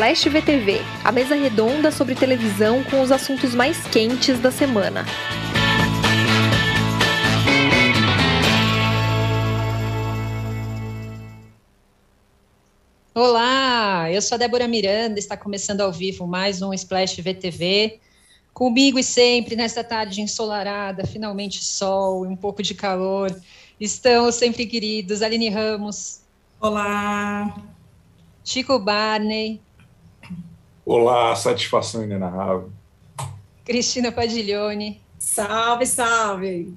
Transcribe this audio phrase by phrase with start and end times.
[0.00, 5.04] Splash VTV, a mesa redonda sobre televisão com os assuntos mais quentes da semana.
[13.14, 18.00] Olá, eu sou a Débora Miranda, está começando ao vivo mais um Splash VTV.
[18.54, 23.38] Comigo e sempre nesta tarde ensolarada, finalmente sol e um pouco de calor,
[23.78, 26.22] estão os sempre queridos Aline Ramos.
[26.58, 27.54] Olá.
[28.42, 29.60] Chico Barney.
[30.92, 32.72] Olá, satisfação inenarrável.
[33.64, 35.00] Cristina Padiglione.
[35.20, 36.74] Salve, salve.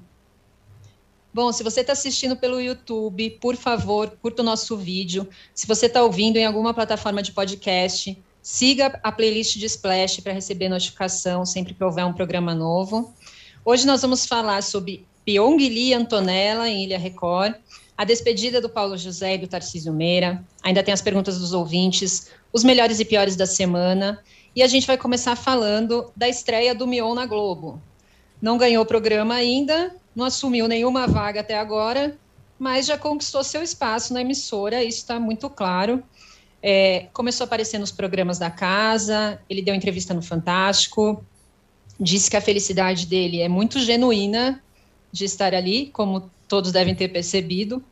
[1.34, 5.27] Bom, se você está assistindo pelo YouTube, por favor, curta o nosso vídeo.
[5.52, 10.31] Se você está ouvindo em alguma plataforma de podcast, siga a playlist de Splash para
[10.31, 13.11] receber notificação sempre que houver um programa novo.
[13.66, 17.55] Hoje nós vamos falar sobre Pyong Lee Antonella em Ilha Record,
[17.97, 22.29] a despedida do Paulo José e do Tarcísio Meira, ainda tem as perguntas dos ouvintes,
[22.52, 24.19] os melhores e piores da semana,
[24.55, 27.81] e a gente vai começar falando da estreia do Mion na Globo.
[28.41, 32.17] Não ganhou o programa ainda, não assumiu nenhuma vaga até agora,
[32.59, 36.03] mas já conquistou seu espaço na emissora, isso está muito claro.
[36.61, 41.23] É, começou a aparecer nos programas da casa, ele deu entrevista no Fantástico,
[42.00, 44.63] disse que a felicidade dele é muito genuína
[45.11, 47.84] de estar ali, como todos devem ter percebido.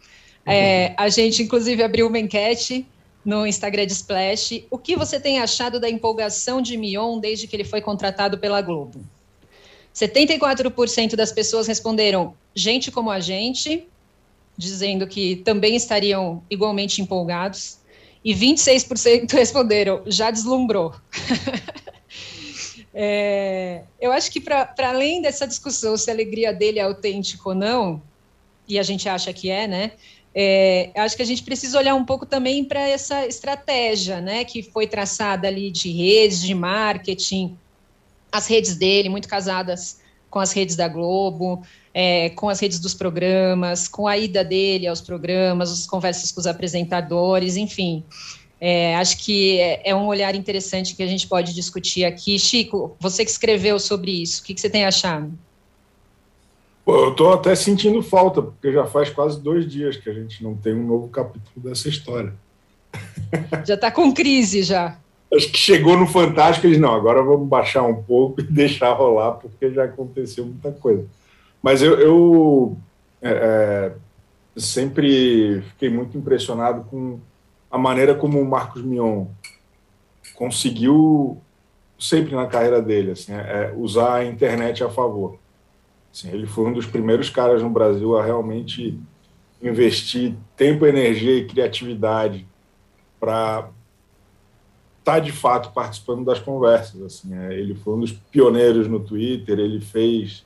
[0.46, 2.86] É, a gente, inclusive, abriu uma enquete
[3.26, 4.68] no Instagram de Splash.
[4.70, 8.62] O que você tem achado da empolgação de Mion desde que ele foi contratado pela
[8.62, 9.04] Globo?
[9.96, 13.88] 74% das pessoas responderam gente como a gente,
[14.56, 17.80] dizendo que também estariam igualmente empolgados,
[18.24, 20.94] e 26% responderam já deslumbrou.
[22.94, 27.56] é, eu acho que, para além dessa discussão se a alegria dele é autêntica ou
[27.56, 28.00] não,
[28.72, 29.92] e a gente acha que é, né?
[30.34, 34.64] É, acho que a gente precisa olhar um pouco também para essa estratégia, né, que
[34.64, 37.58] foi traçada ali de redes, de marketing,
[38.32, 40.00] as redes dele, muito casadas
[40.30, 41.62] com as redes da Globo,
[41.94, 46.40] é, com as redes dos programas, com a ida dele aos programas, as conversas com
[46.40, 48.06] os apresentadores, enfim.
[48.60, 52.40] É, acho que é, é, um olhar interessante que a gente pode discutir aqui.
[52.40, 55.38] Chico, você que escreveu sobre isso, o que, que você tem achado?
[56.84, 60.44] Pô, eu estou até sentindo falta, porque já faz quase dois dias que a gente
[60.44, 62.34] não tem um novo capítulo dessa história.
[63.66, 64.98] Já está com crise já.
[65.34, 69.34] Acho que chegou no Fantástico e não, agora vamos baixar um pouco e deixar rolar,
[69.34, 71.06] porque já aconteceu muita coisa.
[71.64, 72.78] Mas eu, eu
[73.22, 73.92] é, é,
[74.60, 77.18] sempre fiquei muito impressionado com
[77.70, 79.28] a maneira como o Marcos Mion
[80.36, 81.38] conseguiu,
[81.98, 85.38] sempre na carreira dele, assim, é, usar a internet a favor.
[86.14, 89.00] Assim, ele foi um dos primeiros caras no Brasil a realmente
[89.62, 92.46] investir tempo, energia e criatividade
[93.20, 93.70] para
[95.00, 97.02] estar tá, de fato participando das conversas.
[97.02, 100.46] Assim, é, ele foi um dos pioneiros no Twitter, ele fez.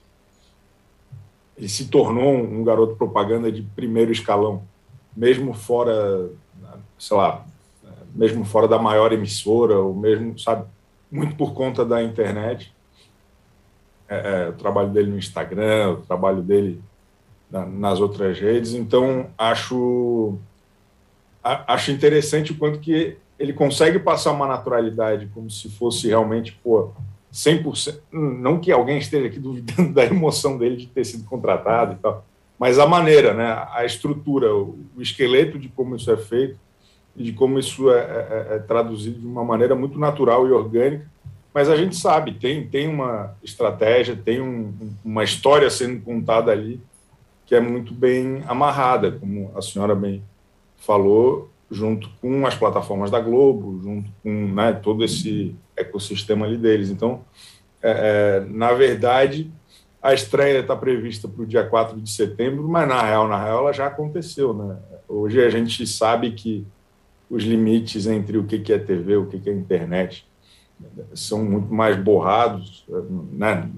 [1.57, 4.63] Ele se tornou um garoto propaganda de primeiro escalão,
[5.15, 6.29] mesmo fora,
[6.99, 7.45] sei lá,
[8.13, 10.65] mesmo fora da maior emissora, ou mesmo, sabe,
[11.09, 12.74] muito por conta da internet
[14.07, 16.81] é, é, o trabalho dele no Instagram, o trabalho dele
[17.49, 18.73] na, nas outras redes.
[18.73, 20.37] Então, acho,
[21.43, 26.51] a, acho interessante o quanto que ele consegue passar uma naturalidade como se fosse realmente,
[26.63, 26.91] pô,
[27.33, 27.99] 100%.
[28.11, 32.25] Não que alguém esteja aqui duvidando da emoção dele de ter sido contratado e tal,
[32.57, 36.57] mas a maneira, né, a estrutura, o, esqueleto de como isso é feito
[37.15, 41.09] e de como isso é, é, é traduzido de uma maneira muito natural e orgânica
[41.55, 44.73] mas a gente sabe, tem, tem uma estratégia, tem um,
[45.05, 46.81] uma história sendo contada ali
[47.45, 50.21] que é muito bem amarrada, como a senhora bem
[50.75, 56.89] falou, junto com as plataformas da Globo, junto com né, todo esse ecossistema ali deles.
[56.89, 57.23] Então,
[57.81, 59.49] é, é, na verdade,
[60.03, 63.59] a estreia está prevista para o dia 4 de setembro, mas na real, na real,
[63.59, 64.53] ela já aconteceu.
[64.53, 64.75] Né?
[65.07, 66.67] Hoje a gente sabe que
[67.29, 70.27] os limites entre o que é TV, o que é internet,
[71.13, 72.85] são muito mais borrados,
[73.31, 73.69] né?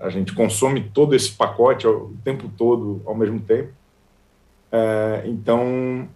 [0.00, 3.72] A gente consome todo esse pacote o tempo todo ao mesmo tempo.
[4.72, 6.08] É, então,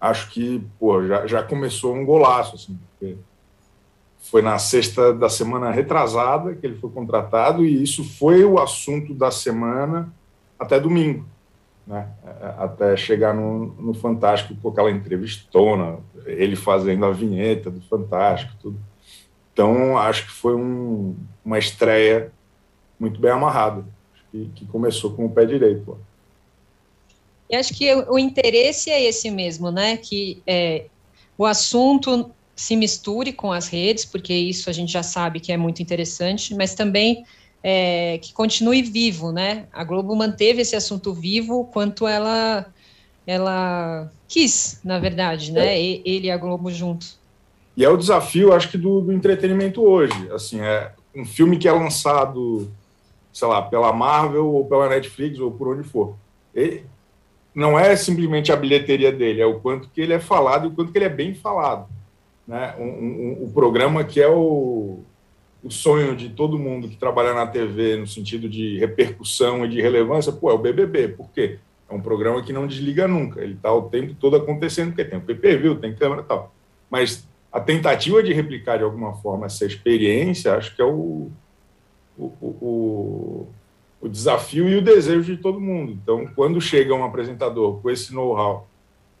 [0.00, 3.16] acho que pô, já, já começou um golaço, assim, porque
[4.18, 9.14] foi na sexta da semana retrasada que ele foi contratado e isso foi o assunto
[9.14, 10.12] da semana
[10.58, 11.26] até domingo,
[11.86, 12.08] né?
[12.58, 18.78] Até chegar no, no Fantástico com aquela entrevistona, ele fazendo a vinheta do Fantástico, tudo.
[19.54, 21.14] Então, acho que foi um,
[21.44, 22.32] uma estreia
[22.98, 23.84] muito bem amarrada,
[24.32, 25.96] que, que, começou com o pé direito.
[27.48, 29.96] E acho que o interesse é esse mesmo, né?
[29.96, 30.86] Que é,
[31.38, 35.56] o assunto se misture com as redes, porque isso a gente já sabe que é
[35.56, 37.24] muito interessante, mas também
[37.62, 39.66] é, que continue vivo, né?
[39.72, 42.66] A Globo manteve esse assunto vivo quanto ela
[43.26, 45.78] ela quis, na verdade, né?
[45.78, 45.80] É.
[45.80, 47.16] Ele e a Globo juntos.
[47.76, 50.30] E é o desafio, acho que, do, do, entretenimento hoje.
[50.32, 52.70] Assim, é um filme que é lançado,
[53.32, 56.14] sei lá, pela Marvel ou pela Netflix ou por onde for.
[56.54, 56.84] Ele,
[57.54, 60.72] não é simplesmente a bilheteria dele, é o quanto que ele é falado e o
[60.72, 61.88] quanto que ele é bem falado.
[62.46, 62.74] Né?
[62.78, 65.00] Um, um, um programa que é o,
[65.62, 69.80] o sonho de todo mundo que trabalha na TV no sentido de repercussão e de
[69.80, 71.08] relevância, pô, é o BBB.
[71.08, 71.58] Por quê?
[71.88, 73.40] É um programa que não desliga nunca.
[73.40, 76.54] Ele está o tempo todo acontecendo, porque tem o PPV, tem câmera e tal.
[76.90, 81.30] Mas a tentativa de replicar de alguma forma essa experiência, acho que é o,
[82.18, 83.48] o, o,
[84.00, 85.92] o desafio e o desejo de todo mundo.
[85.92, 88.66] Então, quando chega um apresentador com esse know-how,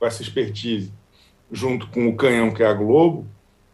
[0.00, 0.92] com essa expertise,
[1.52, 3.24] junto com o canhão que é a Globo,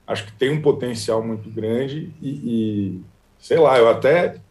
[0.06, 3.00] acho que tem um potencial muito grande e, e
[3.38, 4.42] sei lá, eu até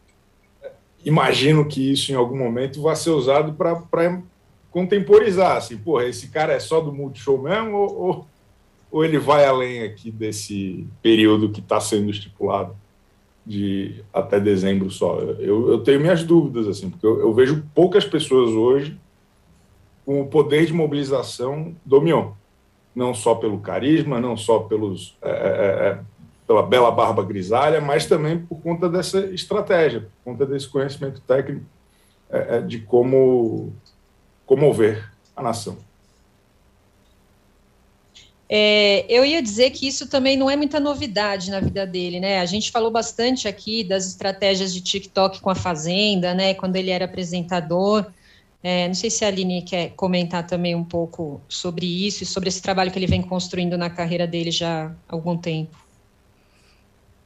[1.06, 4.24] imagino que isso em algum momento vai ser usado para
[4.72, 8.28] contemporizar, assim, porra, esse cara é só do Multishow mesmo ou, ou,
[8.92, 12.76] ou ele vai além aqui desse período que está sendo estipulado
[13.46, 15.20] de até dezembro só?
[15.20, 18.98] Eu, eu tenho minhas dúvidas, assim, porque eu, eu, vejo poucas pessoas hoje
[20.06, 22.32] com o poder de mobilização do Mion,
[22.96, 26.00] não só pelo carisma, não só pelos é, é, é
[26.48, 31.64] pela bela barba grisalha, mas também por conta dessa estratégia, por conta desse conhecimento técnico
[32.28, 33.72] é, é de como
[34.48, 35.78] comover a nação.
[38.52, 42.40] É, eu ia dizer que isso também não é muita novidade na vida dele, né?
[42.40, 46.56] A gente falou bastante aqui das estratégias de TikTok com a Fazenda, né?
[46.56, 48.08] Quando ele era apresentador.
[48.64, 52.50] É, não sei se a Aline quer comentar também um pouco sobre isso e sobre
[52.50, 55.78] esse trabalho que ele vem construindo na carreira dele já há algum tempo.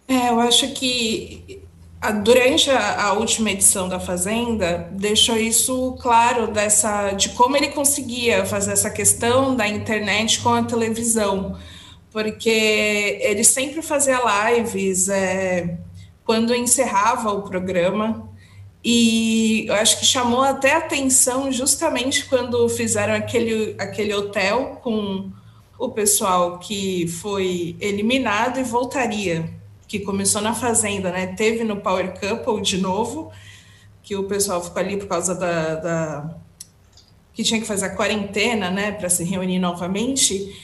[0.08, 1.64] É, eu acho que
[2.12, 8.46] durante a, a, última edição da Fazenda deixou isso claro dessa de como ele conseguia
[8.46, 11.58] fazer essa questão da internet com a televisão,
[12.12, 14.20] porque ele sempre fazia
[14.52, 15.78] lives é,
[16.26, 18.30] quando encerrava o programa.
[18.84, 25.32] E eu acho que chamou até atenção justamente quando fizeram aquele, aquele hotel com
[25.80, 31.28] o pessoal que foi eliminado e voltaria que começou na Fazenda, né?
[31.28, 33.32] Teve no Power Couple de novo,
[34.02, 36.36] que o pessoal ficou ali por causa da, da
[37.34, 40.56] que tinha que fazer a quarentena, né, para se reunir novamente.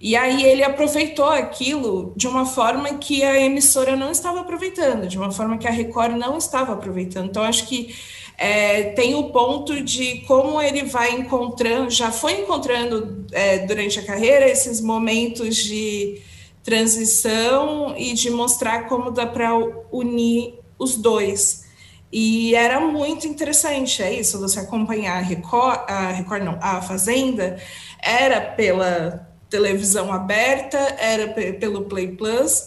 [0.00, 5.18] E aí ele aproveitou aquilo de uma forma que a emissora não estava aproveitando, de
[5.18, 7.30] uma forma que a Record não estava aproveitando.
[7.30, 7.94] Então acho que
[8.36, 14.04] é, tem o ponto de como ele vai encontrando, já foi encontrando é, durante a
[14.04, 16.22] carreira esses momentos de
[16.68, 19.54] transição e de mostrar como dá para
[19.90, 21.64] unir os dois.
[22.12, 27.58] E era muito interessante, é isso, você acompanhar a Record, a Record não, a Fazenda,
[28.02, 32.66] era pela televisão aberta, era pelo Play Plus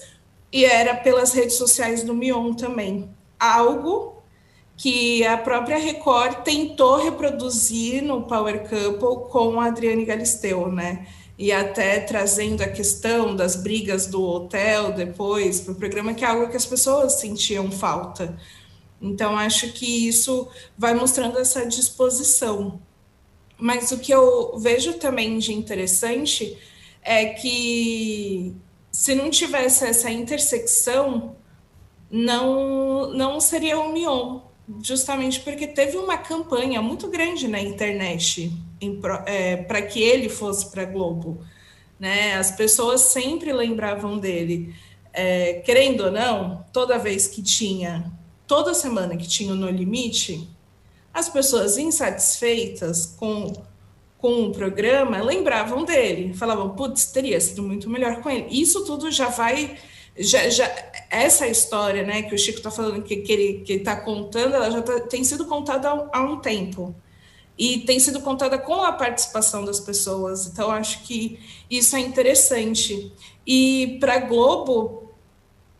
[0.51, 3.07] e era pelas redes sociais do Mion também.
[3.39, 4.15] Algo
[4.75, 11.05] que a própria Record tentou reproduzir no Power Couple com a Adriane Galisteu, né?
[11.41, 16.27] E até trazendo a questão das brigas do hotel depois para o programa, que é
[16.27, 18.37] algo que as pessoas sentiam falta.
[19.01, 22.79] Então, acho que isso vai mostrando essa disposição.
[23.57, 26.55] Mas o que eu vejo também de interessante
[27.01, 28.55] é que
[28.91, 31.35] se não tivesse essa intersecção,
[32.11, 34.41] não, não seria o Mion,
[34.83, 38.51] justamente porque teve uma campanha muito grande na internet
[39.25, 41.43] é, para que ele fosse para Globo.
[41.99, 42.35] Né?
[42.35, 44.73] As pessoas sempre lembravam dele.
[45.13, 48.11] É, querendo ou não, toda vez que tinha,
[48.47, 50.49] toda semana que tinha o No Limite,
[51.13, 53.51] as pessoas insatisfeitas com,
[54.17, 58.47] com o programa lembravam dele, falavam, putz, teria sido muito melhor com ele.
[58.49, 59.77] Isso tudo já vai.
[60.17, 60.69] Já, já,
[61.09, 64.81] essa história né, que o Chico está falando, que, que ele está contando, ela já
[64.81, 66.93] tá, tem sido contada há, um tempo
[67.57, 70.47] e tem sido contada com a participação das pessoas.
[70.47, 71.39] Então, acho que
[71.69, 73.11] isso é interessante.
[73.45, 75.11] E para Globo,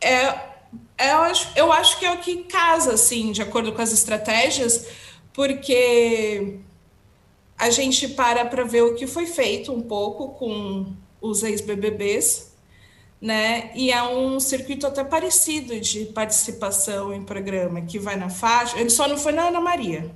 [0.00, 0.52] é,
[0.98, 3.92] é, eu, acho, eu acho que é o que casa, assim, de acordo com as
[3.92, 4.86] estratégias,
[5.32, 6.58] porque
[7.58, 12.51] a gente para para ver o que foi feito um pouco com os ex-BBBs,
[13.22, 13.70] né?
[13.76, 18.76] E é um circuito até parecido de participação em programa, que vai na faixa.
[18.76, 20.10] Ele só não foi na Ana Maria,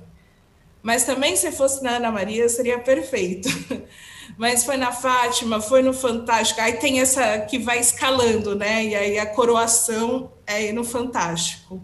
[0.83, 3.47] mas também, se fosse na Ana Maria, seria perfeito.
[4.37, 6.59] mas foi na Fátima, foi no Fantástico.
[6.59, 8.83] Aí tem essa que vai escalando, né?
[8.85, 11.81] E aí a coroação é no Fantástico.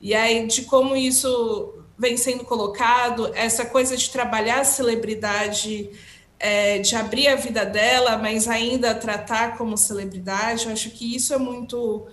[0.00, 5.90] E aí de como isso vem sendo colocado, essa coisa de trabalhar a celebridade,
[6.38, 11.32] é, de abrir a vida dela, mas ainda tratar como celebridade, eu acho que isso
[11.32, 12.06] é muito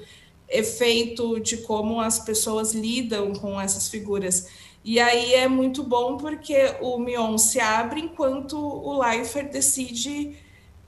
[0.47, 4.47] efeito de como as pessoas lidam com essas figuras.
[4.83, 10.35] E aí é muito bom porque o Mion se abre enquanto o Leifert decide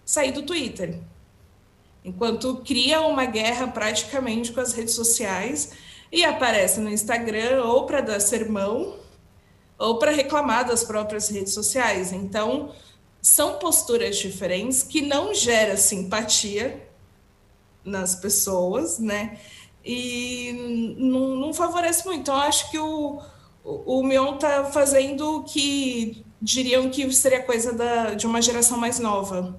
[0.03, 0.99] sair do Twitter.
[2.03, 5.71] Enquanto cria uma guerra praticamente com as redes sociais
[6.11, 8.97] e aparece no Instagram ou para dar sermão
[9.77, 12.11] ou para reclamar das próprias redes sociais.
[12.11, 12.73] Então,
[13.23, 16.85] são posturas diferentes que não gera simpatia
[17.85, 19.39] nas pessoas, né?
[19.83, 22.19] E não, não favorece muito.
[22.19, 23.21] Então, acho que o,
[23.63, 28.99] o, Mion está fazendo o que diriam que seria coisa da, de uma geração mais
[28.99, 29.57] nova.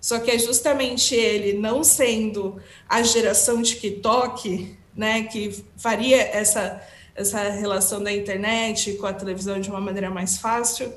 [0.00, 6.82] Só que é justamente ele não sendo a geração TikTok, né, que faria essa,
[7.14, 10.92] essa relação da internet com a televisão de uma maneira mais fácil,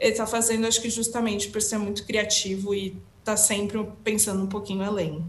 [0.00, 4.46] ele está fazendo, acho que justamente por ser muito criativo e está sempre pensando um
[4.46, 5.22] pouquinho além.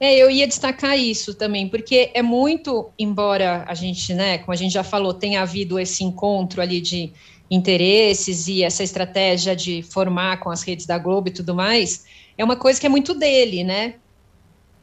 [0.00, 4.56] É, eu ia destacar isso também, porque é muito, embora a gente, né, como a
[4.56, 7.12] gente já falou, tenha havido esse encontro ali de
[7.50, 12.06] interesses e essa estratégia de formar com as redes da Globo e tudo mais,
[12.38, 13.96] é uma coisa que é muito dele, né?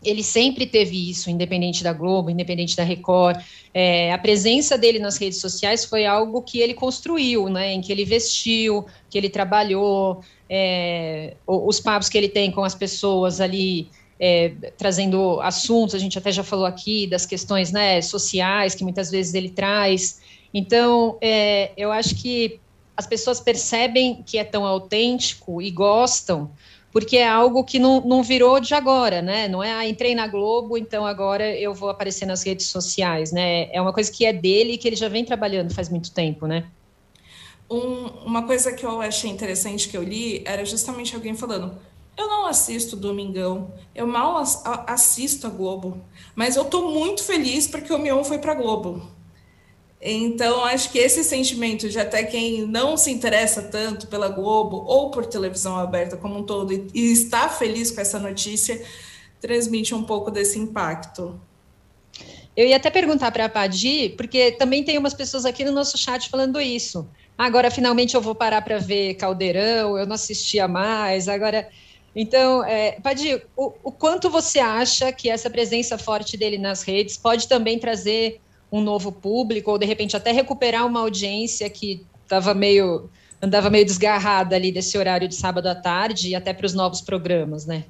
[0.07, 3.39] Ele sempre teve isso, independente da Globo, independente da Record.
[3.73, 7.73] É, a presença dele nas redes sociais foi algo que ele construiu, né?
[7.73, 12.73] Em que ele vestiu, que ele trabalhou, é, os papos que ele tem com as
[12.73, 18.73] pessoas ali é, trazendo assuntos, a gente até já falou aqui das questões né, sociais
[18.73, 20.21] que muitas vezes ele traz.
[20.53, 22.59] Então, é, eu acho que
[22.95, 26.49] as pessoas percebem que é tão autêntico e gostam,
[26.91, 29.48] porque é algo que não, não virou de agora, né?
[29.48, 33.70] Não é, ah, entrei na Globo, então agora eu vou aparecer nas redes sociais, né?
[33.72, 36.48] É uma coisa que é dele e que ele já vem trabalhando faz muito tempo,
[36.48, 36.65] né?
[37.70, 41.77] Um, uma coisa que eu achei interessante que eu li era justamente alguém falando:
[42.17, 44.41] eu não assisto Domingão, eu mal
[44.88, 46.01] assisto a Globo,
[46.36, 49.16] mas eu estou muito feliz porque o Mion foi para Globo.
[50.00, 55.10] Então, acho que esse sentimento de até quem não se interessa tanto pela Globo ou
[55.10, 58.84] por televisão aberta como um todo e, está feliz com essa notícia,
[59.42, 61.39] transmite um pouco desse impacto.
[62.56, 65.98] Eu ia até perguntar para a Padi, porque também tem umas pessoas aqui no nosso
[65.98, 67.08] chat falando isso.
[67.38, 71.27] Agora, finalmente, eu vou parar para ver Caldeirão, eu não assistia mais.
[71.27, 71.70] Agora,
[72.16, 77.16] então, é, Padir, o, o, quanto você acha que essa presença forte dele nas redes
[77.16, 82.53] pode também trazer um novo público, ou de repente até recuperar uma audiência que estava
[82.53, 83.09] meio
[83.41, 87.01] andava meio desgarrada ali desse horário de sábado à tarde e até para os novos
[87.01, 87.86] programas, né?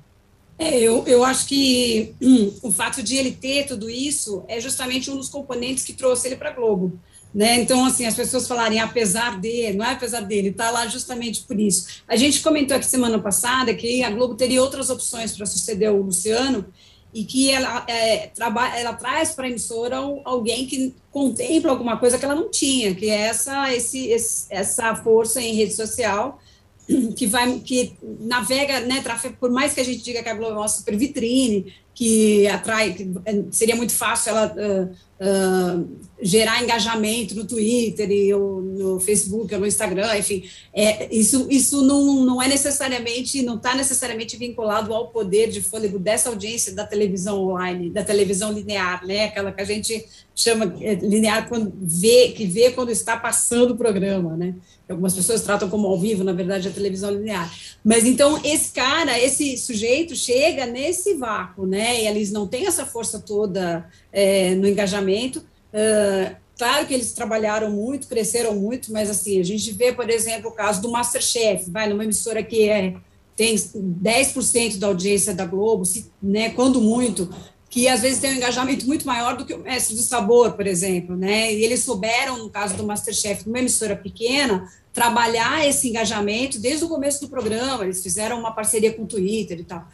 [0.60, 5.10] É, eu, eu acho que hum, o fato de ele ter tudo isso é justamente
[5.10, 7.00] um dos componentes que trouxe ele para Globo.
[7.34, 7.62] Né?
[7.62, 11.60] Então, assim, as pessoas falarem apesar dele, não é apesar dele, está lá justamente por
[11.60, 12.02] isso.
[12.08, 16.02] A gente comentou aqui semana passada que a Globo teria outras opções para suceder o
[16.02, 16.66] Luciano
[17.14, 22.18] e que ela, é, trabalha, ela traz para a emissora alguém que contempla alguma coisa
[22.18, 26.40] que ela não tinha, que é essa, esse, esse, essa força em rede social
[27.16, 29.04] que vai que navega, né,
[29.40, 32.94] por mais que a gente diga que a Globo é uma super vitrine, que atrai,
[32.94, 34.86] que é, seria muito fácil ela uh,
[35.20, 41.48] uh, gerar engajamento no Twitter e ou no Facebook ou no Instagram, enfim, é, isso,
[41.50, 46.72] isso não, não é necessariamente, não está necessariamente vinculado ao poder de fôlego dessa audiência
[46.76, 51.74] da televisão online, da televisão linear, né, aquela que a gente chama é, linear quando
[51.82, 54.54] vê, que vê quando está passando o programa, né,
[54.90, 57.52] algumas pessoas tratam como ao vivo, na verdade, a televisão linear.
[57.84, 61.87] Mas então esse cara, esse sujeito chega nesse vácuo, né?
[61.96, 65.40] E eles não têm essa força toda é, no engajamento.
[65.74, 70.50] Uh, claro que eles trabalharam muito, cresceram muito, mas assim, a gente vê, por exemplo,
[70.50, 72.96] o caso do Masterchef, vai numa emissora que é
[73.38, 77.30] tem 10% da audiência da Globo, se, né, quando muito,
[77.70, 80.66] que às vezes tem um engajamento muito maior do que o Mestre do Sabor, por
[80.66, 81.54] exemplo, né?
[81.54, 86.90] E eles souberam, no caso do Masterchef, numa emissora pequena, trabalhar esse engajamento desde o
[86.90, 89.88] começo do programa, eles fizeram uma parceria com o Twitter e tal.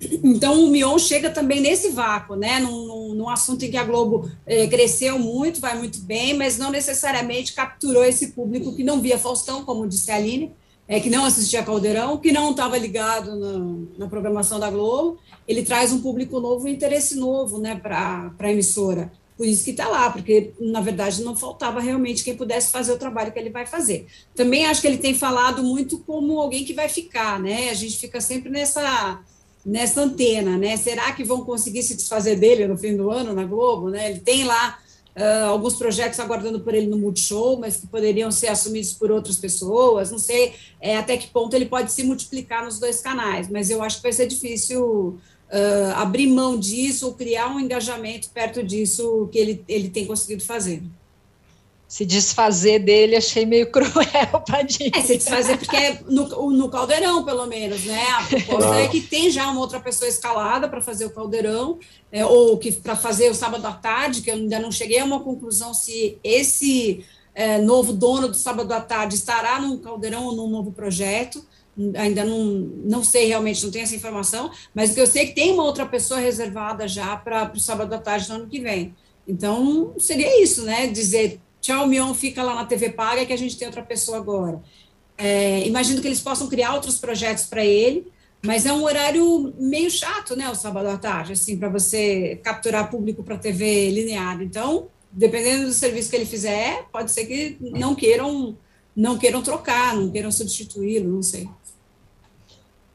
[0.00, 2.58] Então, o Mion chega também nesse vácuo, né?
[2.58, 6.56] Num, num, num assunto em que a Globo eh, cresceu muito, vai muito bem, mas
[6.56, 10.52] não necessariamente capturou esse público que não via Faustão, como disse a Aline,
[10.88, 15.18] é, que não assistia Caldeirão, que não estava ligado na, na, programação da Globo.
[15.46, 19.12] Ele traz um público novo, um interesse novo né, para a emissora.
[19.36, 22.98] por isso que está lá, porque na verdade não faltava realmente quem pudesse fazer o
[22.98, 24.08] trabalho que ele vai fazer.
[24.34, 27.70] Também acho que ele tem falado muito como alguém que vai ficar, né?
[27.70, 29.20] A gente fica sempre nessa
[29.64, 30.76] nessa antena, né?
[30.76, 34.10] Será que vão conseguir se desfazer dele no fim do ano na Globo, né?
[34.10, 34.78] Ele tem lá
[35.16, 39.36] uh, alguns projetos aguardando por ele no Multishow, mas que poderiam ser assumidos por outras
[39.36, 40.10] pessoas.
[40.10, 43.82] Não sei é, até que ponto ele pode se multiplicar nos dois canais, mas eu
[43.82, 45.18] acho que vai ser difícil
[45.50, 50.42] uh, abrir mão disso ou criar um engajamento perto disso que ele, ele tem conseguido
[50.42, 50.82] fazer.
[51.90, 54.92] Se desfazer dele, achei meio cruel, Padinha.
[54.94, 58.00] É, se desfazer porque é no, no caldeirão, pelo menos, né?
[58.12, 61.80] A proposta é que tem já uma outra pessoa escalada para fazer o caldeirão,
[62.12, 65.04] é, ou que para fazer o sábado à tarde, que eu ainda não cheguei a
[65.04, 67.04] uma conclusão se esse
[67.34, 71.44] é, novo dono do sábado à tarde estará num caldeirão ou num novo projeto
[71.96, 72.44] ainda não,
[72.84, 75.86] não sei realmente, não tenho essa informação, mas que eu sei que tem uma outra
[75.86, 78.94] pessoa reservada já para o sábado à tarde do ano que vem.
[79.26, 80.88] Então, seria isso, né?
[80.88, 84.60] Dizer, tchau, Mion, fica lá na TV Paga que a gente tem outra pessoa agora.
[85.16, 88.06] É, imagino que eles possam criar outros projetos para ele,
[88.42, 92.90] mas é um horário meio chato, né, o sábado à tarde, assim, para você capturar
[92.90, 94.40] público para TV linear.
[94.42, 98.56] Então, dependendo do serviço que ele fizer, pode ser que não queiram
[98.96, 101.48] não queiram trocar, não queiram substituí-lo, não sei.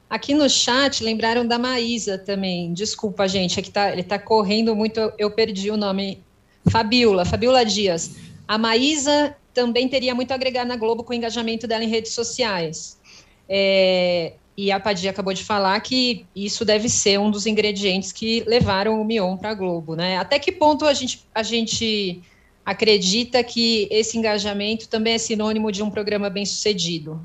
[0.09, 2.73] Aqui no chat lembraram da Maísa também.
[2.73, 6.23] Desculpa, gente, é que tá, ele está correndo muito, eu perdi o nome.
[6.69, 8.11] Fabiola, Fabiola Dias.
[8.47, 12.13] A Maísa também teria muito a agregar na Globo com o engajamento dela em redes
[12.13, 12.99] sociais.
[13.47, 18.43] É, e a Padia acabou de falar que isso deve ser um dos ingredientes que
[18.47, 20.17] levaram o Mion para a Globo, né?
[20.17, 22.21] Até que ponto a gente, a gente
[22.65, 27.21] acredita que esse engajamento também é sinônimo de um programa bem sucedido?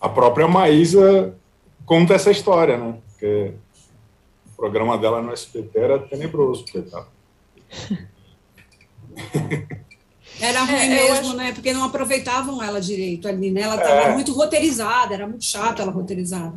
[0.00, 1.34] a própria Maísa
[1.84, 2.98] conta essa história, né?
[3.08, 3.54] Porque
[4.52, 7.08] o programa dela no SBT era tenebroso, coitado.
[10.40, 11.36] Era ruim é, mesmo, acho...
[11.36, 11.52] né?
[11.52, 13.62] Porque não aproveitavam ela direito ali, né?
[13.62, 14.14] Ela estava é.
[14.14, 16.54] muito roteirizada, era muito chato ela roteirizada.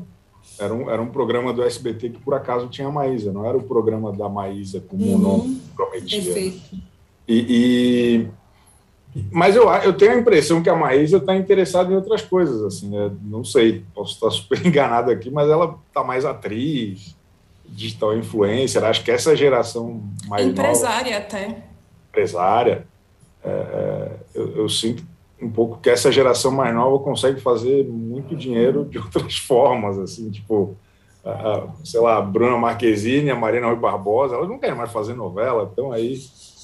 [0.60, 3.58] Era um, era um programa do SBT que por acaso tinha a Maísa, não era
[3.58, 5.16] o programa da Maísa como uhum.
[5.16, 6.22] o nome prometia.
[6.22, 6.60] Perfeito.
[7.26, 8.28] E, e
[9.32, 12.90] mas eu, eu tenho a impressão que a Maísa está interessada em outras coisas, assim,
[12.90, 13.12] né?
[13.24, 17.16] não sei, posso estar super enganado aqui, mas ela está mais atriz,
[17.66, 21.69] digital influencer, acho que essa geração mais Empresária nova, até.
[22.10, 22.86] Empresária.
[23.44, 25.04] É, é, eu, eu, sinto
[25.42, 30.30] um pouco que essa geração mais nova consegue fazer muito dinheiro de outras formas, assim,
[30.30, 30.76] tipo,
[31.24, 35.14] a, sei lá, a Bruna Marquezine, a Marina Rui Barbosa, elas não querem mais fazer
[35.14, 36.20] novela, então aí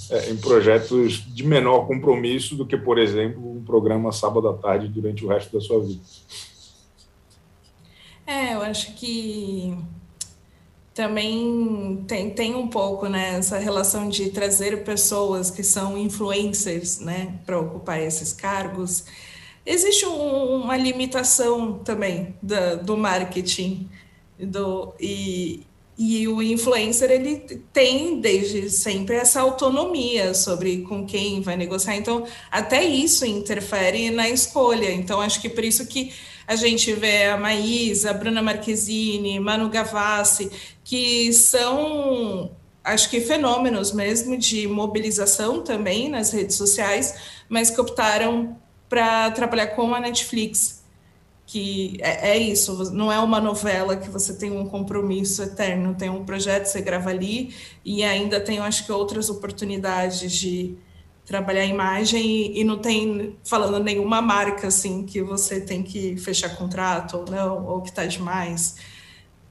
[0.09, 4.87] é, em projetos de menor compromisso do que, por exemplo, um programa sábado à tarde
[4.87, 6.01] durante o resto da sua vida.
[8.27, 9.77] É, eu acho que
[10.95, 17.33] também tem, tem um pouco né, essa relação de trazer pessoas que são influencers né,
[17.45, 19.03] para ocupar esses cargos.
[19.65, 23.89] Existe um, uma limitação também da, do marketing
[24.39, 25.63] do, e,
[25.97, 27.39] e o influencer ele
[27.73, 31.97] tem desde sempre essa autonomia sobre com quem vai negociar.
[31.97, 34.93] Então, até isso interfere na escolha.
[34.93, 36.13] Então, acho que por isso que
[36.47, 40.51] a gente vê a Maísa, a Bruna Marquezine, Manu Gavassi,
[40.83, 42.51] que são,
[42.83, 47.15] acho que fenômenos mesmo de mobilização também nas redes sociais,
[47.49, 50.85] mas que optaram para trabalhar com a Netflix
[51.45, 56.09] que é, é, isso, não é uma novela que você tem um compromisso eterno, tem
[56.09, 57.53] um projeto, você grava ali,
[57.83, 60.75] e ainda tem, acho que, outras oportunidades de
[61.25, 66.17] trabalhar a imagem e, e, não tem, falando nenhuma marca, assim, que você tem que
[66.17, 68.75] fechar contrato ou não, ou que está demais.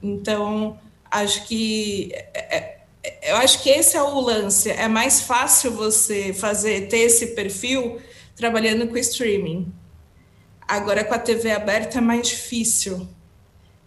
[0.02, 0.78] Então,
[1.10, 2.10] acho que...
[2.12, 2.84] É, é,
[3.22, 8.00] eu acho que esse é o lance, é mais fácil você fazer, ter esse perfil
[8.34, 9.70] trabalhando com streaming,
[10.66, 13.06] Agora, com a TV aberta é mais difícil.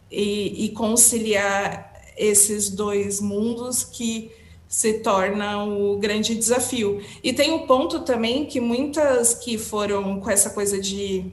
[0.10, 4.32] E, e conciliar esses dois mundos que
[4.68, 7.02] se torna o grande desafio.
[7.24, 11.32] E tem um ponto também que muitas que foram com essa coisa de.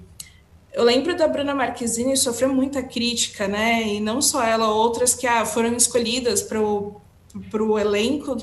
[0.73, 3.83] Eu lembro da Bruna Marquezine sofreu muita crítica, né?
[3.87, 8.37] E não só ela, outras que ah, foram escolhidas para o elenco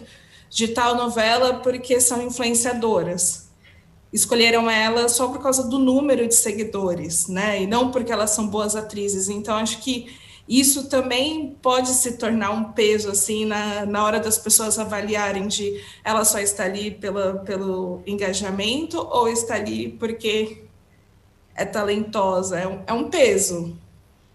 [0.49, 3.51] de tal novela porque são influenciadoras
[4.13, 7.63] escolheram ela só por causa do número de seguidores, né?
[7.63, 9.29] E não porque elas são boas atrizes.
[9.29, 10.13] Então, acho que
[10.59, 15.81] isso também pode se tornar um peso, assim, na, na hora das pessoas avaliarem de
[16.03, 20.65] ela só está ali pela, pelo engajamento ou está ali porque
[21.55, 22.59] é talentosa.
[22.59, 23.77] É um, é um peso.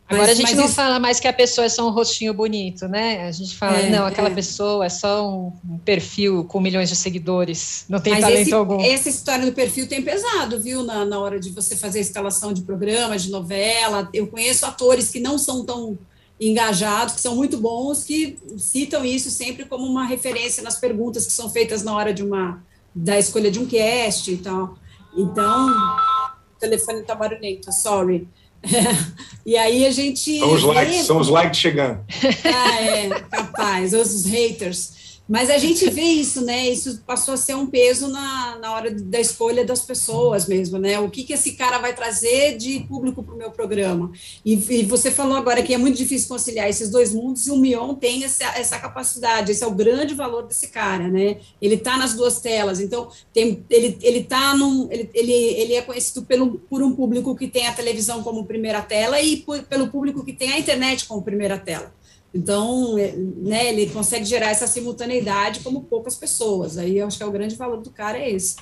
[0.09, 0.75] Agora mas, a gente não isso...
[0.75, 3.27] fala mais que a pessoa é só um rostinho bonito, né?
[3.27, 4.35] A gente fala, é, não, aquela é.
[4.35, 8.81] pessoa é só um, perfil com milhões de seguidores, não tem mas talento esse, algum.
[8.81, 10.85] Essa história do perfil tem pesado, viu?
[10.85, 14.09] Na, na hora de você fazer a instalação de programa, de novela.
[14.15, 15.99] Eu conheço atores que não são tão
[16.41, 21.33] engajados, que são muito bons, que citam isso sempre como uma referência nas perguntas que
[21.33, 22.63] são feitas na hora de uma
[22.95, 24.77] da escolha de um cast e tal.
[25.17, 28.29] Então, o telefone está barulhento, sorry.
[29.45, 30.39] e aí a gente.
[30.39, 32.01] São os likes, são os likes chegando.
[32.45, 35.06] Ah, é, capaz, os haters.
[35.29, 36.69] Mas a gente vê isso, né?
[36.69, 41.01] Isso passou a ser um peso na, na hora da escolha das pessoas mesmo, né?
[41.01, 44.13] O que, que esse cara vai trazer de público para o meu programa?
[44.45, 47.57] E, e, você falou agora que é muito difícil conciliar esses dois mundos, e o
[47.57, 51.39] Mion tem essa, essa capacidade, esse é o grande valor desse cara, né?
[51.61, 54.89] Ele está nas duas telas, então tem, ele, ele tá num.
[54.93, 58.81] Ele, ele, ele é conhecido pelo, por um público que tem a televisão como primeira
[58.81, 61.93] tela e por, pelo público que tem a internet como primeira tela.
[62.37, 66.77] Então, é, né, ele consegue gerar essa simultaneidade como poucas pessoas.
[66.77, 68.57] Aí eu acho que é o grande valor do cara é esse.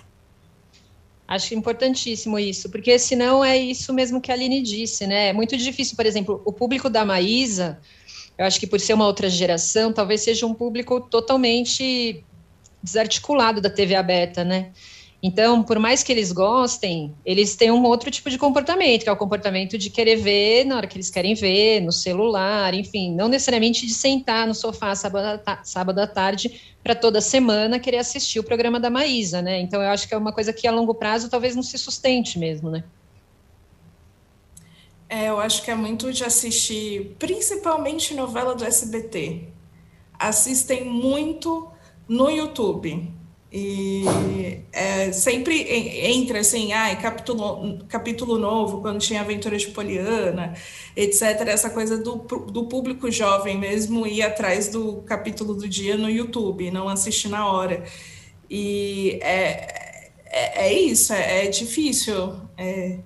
[1.26, 5.28] Acho importantíssimo isso, porque senão é isso mesmo que a Aline disse, né?
[5.28, 7.80] É muito difícil, por exemplo, o público da Maísa,
[8.38, 12.22] eu acho que por ser uma outra geração, talvez seja um público totalmente
[12.82, 14.70] desarticulado da TV aberta, né?
[15.26, 19.12] Então, por mais que eles gostem, eles têm um outro tipo de comportamento, que é
[19.12, 23.26] o comportamento de querer ver na hora que eles querem ver, no celular, enfim, não
[23.26, 28.44] necessariamente de sentar no sofá sábado, sábado à tarde para toda semana querer assistir o
[28.44, 29.58] programa da Maísa, né?
[29.62, 32.38] Então, eu acho que é uma coisa que a longo prazo talvez não se sustente
[32.38, 32.84] mesmo, né?
[35.08, 39.44] É, eu acho que é muito de assistir, principalmente novela do SBT.
[40.18, 41.66] Assistem muito
[42.06, 43.23] no YouTube
[43.56, 50.54] e é, sempre entra assim, ah, capítulo, capítulo novo, quando tinha Aventuras de Poliana,
[50.96, 51.22] etc.
[51.46, 56.68] Essa coisa do, do público jovem mesmo ir atrás do capítulo do dia no YouTube,
[56.72, 57.84] não assistir na hora.
[58.50, 62.34] E é, é, é isso, é, é difícil.
[62.58, 62.98] É,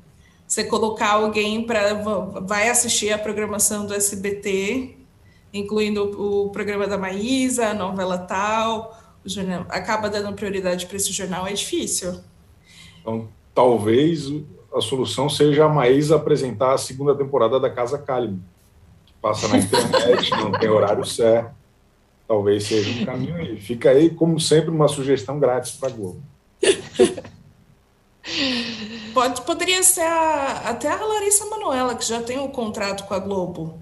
[0.47, 1.93] você colocar alguém para
[2.41, 4.97] vai assistir a programação do SBT,
[5.53, 11.13] incluindo o programa da Maísa, a novela tal o jornal acaba dando prioridade para esse
[11.13, 12.21] jornal, é difícil.
[13.01, 14.31] Então, talvez
[14.75, 18.41] a solução seja a Maísa apresentar a segunda temporada da Casa Calibre,
[19.07, 21.57] que passa na internet, não tem horário certo.
[22.27, 23.59] Talvez seja um caminho aí.
[23.59, 26.23] Fica aí, como sempre, uma sugestão grátis para a Globo.
[29.15, 33.19] Pode, poderia ser a, até a Larissa Manoela, que já tem um contrato com a
[33.19, 33.81] Globo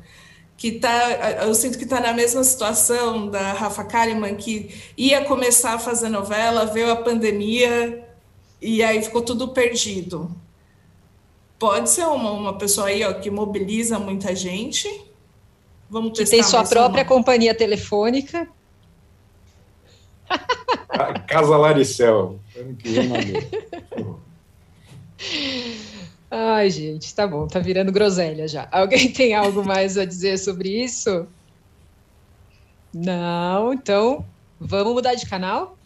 [0.56, 5.74] que tá, eu sinto que está na mesma situação da Rafa Kalimann, que ia começar
[5.74, 8.06] a fazer novela, veio a pandemia
[8.60, 10.30] e aí ficou tudo perdido.
[11.58, 14.88] Pode ser uma, uma pessoa aí ó, que mobiliza muita gente.
[15.90, 16.36] Vamos testar.
[16.36, 17.08] Que tem sua própria uma.
[17.08, 18.48] companhia telefônica.
[21.28, 22.40] Casa Laricel.
[22.56, 23.08] Ano que vem,
[26.30, 28.68] Ai, gente, tá bom, tá virando groselha já.
[28.72, 31.26] Alguém tem algo mais a dizer sobre isso?
[32.92, 34.24] Não, então
[34.58, 35.76] vamos mudar de canal?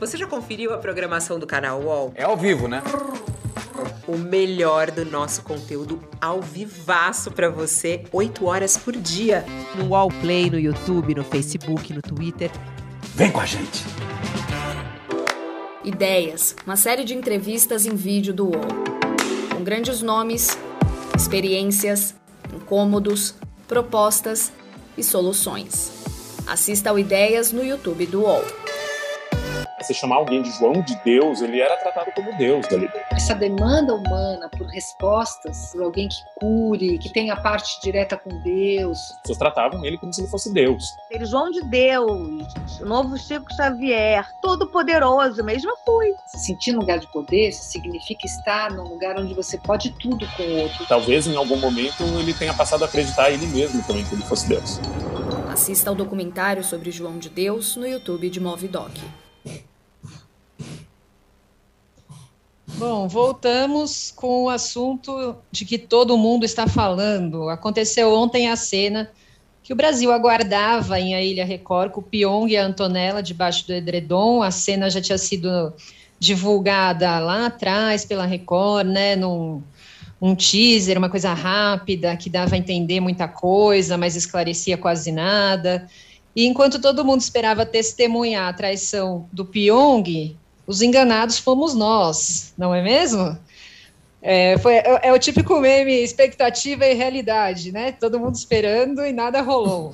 [0.00, 2.12] Você já conferiu a programação do canal UOL?
[2.16, 2.82] É ao vivo, né?
[4.08, 9.44] O melhor do nosso conteúdo ao vivaço para você, 8 horas por dia.
[9.76, 12.50] No UOL Play, no YouTube, no Facebook, no Twitter.
[13.14, 13.84] Vem com a gente!
[15.84, 18.68] Ideias, uma série de entrevistas em vídeo do UOL.
[19.52, 20.56] Com grandes nomes,
[21.14, 22.14] experiências,
[22.54, 23.34] incômodos,
[23.68, 24.50] propostas
[24.96, 25.92] e soluções.
[26.46, 28.63] Assista ao Ideias no YouTube do UOL
[29.84, 32.88] você chamar alguém de João de Deus, ele era tratado como Deus dali.
[33.12, 38.98] Essa demanda humana por respostas, por alguém que cure, que tenha parte direta com Deus.
[38.98, 40.84] As pessoas tratavam ele como se ele fosse Deus.
[41.10, 42.46] Ele João de Deus,
[42.80, 46.14] o novo Chico Xavier, todo poderoso, mesmo fui.
[46.26, 50.42] Se sentir no lugar de poder significa estar num lugar onde você pode tudo com
[50.42, 50.86] o outro.
[50.86, 54.48] Talvez em algum momento ele tenha passado a acreditar ele mesmo também que ele fosse
[54.48, 54.80] Deus.
[55.50, 58.90] Assista ao documentário sobre João de Deus no YouTube de Movidoc.
[62.76, 67.48] Bom, voltamos com o assunto de que todo mundo está falando.
[67.48, 69.10] Aconteceu ontem a cena
[69.62, 73.64] que o Brasil aguardava em A Ilha Record, com o Pyong e a Antonella debaixo
[73.66, 74.42] do edredom.
[74.42, 75.72] A cena já tinha sido
[76.18, 79.62] divulgada lá atrás pela Record, né, num
[80.20, 85.86] um teaser, uma coisa rápida, que dava a entender muita coisa, mas esclarecia quase nada.
[86.34, 92.74] E enquanto todo mundo esperava testemunhar a traição do Pyong, os enganados fomos nós, não
[92.74, 93.38] é mesmo?
[94.22, 97.92] É, foi, é, é, o típico meme expectativa e realidade, né?
[97.92, 99.92] Todo mundo esperando e nada rolou.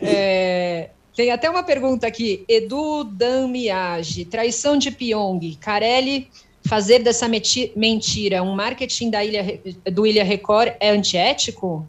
[0.00, 2.44] É, tem até uma pergunta aqui.
[2.48, 6.30] Edu Damiage, traição de Pyong, Carelli
[6.64, 9.60] fazer dessa mentira um marketing da ilha,
[9.92, 11.86] do Ilha Record é antiético?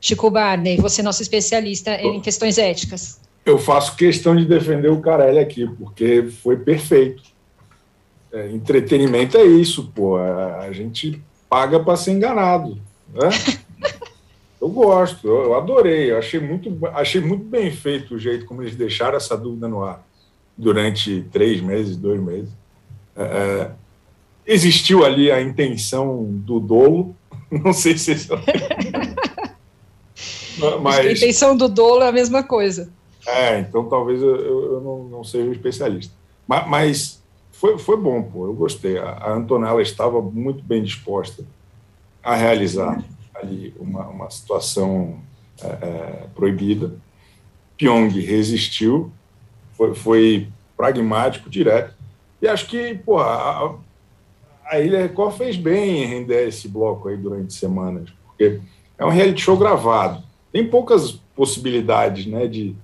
[0.00, 3.20] Chico Barney, você é nosso especialista em questões éticas.
[3.48, 7.22] Eu faço questão de defender o Carelli aqui, porque foi perfeito.
[8.32, 10.16] É, entretenimento é isso, pô.
[10.16, 12.78] A, a gente paga para ser enganado.
[13.12, 13.30] Né?
[14.60, 16.10] eu gosto, eu, eu, adorei.
[16.10, 19.82] Eu achei muito, achei muito bem feito o jeito como eles deixaram essa dúvida no
[19.82, 20.06] ar
[20.56, 22.50] durante três meses, dois meses.
[23.16, 23.70] É, é
[24.48, 27.14] existiu ali a intenção do dolo.
[27.50, 28.14] Não sei se.
[30.82, 30.98] Mas...
[30.98, 32.90] a intenção do dolo é a mesma coisa.
[33.26, 36.14] É, então talvez eu, eu não, não, seja um especialista.
[36.46, 38.98] Mas, mas, foi, foi bom, pô, eu gostei.
[38.98, 41.44] A, a Antonella estava muito bem disposta
[42.22, 43.02] a realizar
[43.34, 45.20] ali uma, uma situação
[45.62, 46.92] é, é, proibida.
[47.76, 49.12] Pyong resistiu,
[49.72, 51.94] foi, foi, pragmático, direto.
[52.40, 53.76] E acho que, pô, a,
[54.64, 58.60] a Ilha Record fez bem em render esse bloco aí durante semanas, porque
[58.96, 60.22] é um reality show gravado.
[60.52, 62.76] Tem poucas possibilidades, né, de,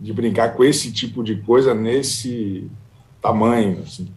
[0.00, 2.70] de brincar com esse tipo de coisa nesse
[3.20, 4.10] tamanho, assim.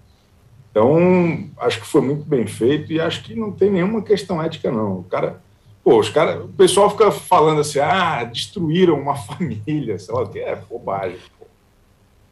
[0.72, 4.72] Então, acho que foi muito bem feito e acho que não tem nenhuma questão ética,
[4.72, 5.00] não.
[5.00, 5.40] O cara,
[5.84, 10.30] pô, os cara, o pessoal fica falando assim, ah, destruíram uma família, sei lá o
[10.30, 11.46] que, é bobagem, pô.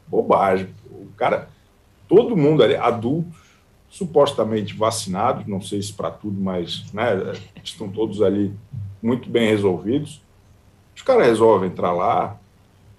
[0.08, 0.66] bobagem.
[0.88, 0.96] Pô.
[0.96, 1.50] O cara,
[2.08, 3.32] todo mundo ali, adultos,
[3.88, 8.52] supostamente vacinados, não sei se para tudo, mas né, estão todos ali
[9.02, 10.20] muito bem resolvidos.
[10.96, 12.40] Os caras resolvem entrar lá,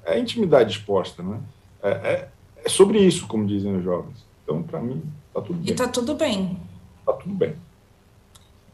[0.06, 1.40] é intimidade exposta, né?
[1.82, 2.30] É, é,
[2.66, 4.26] é sobre isso, como dizem os jovens.
[4.44, 5.02] Então, para mim,
[5.34, 5.72] tá tudo bem.
[5.72, 6.60] E tá tudo bem.
[7.06, 7.56] Tá tudo bem.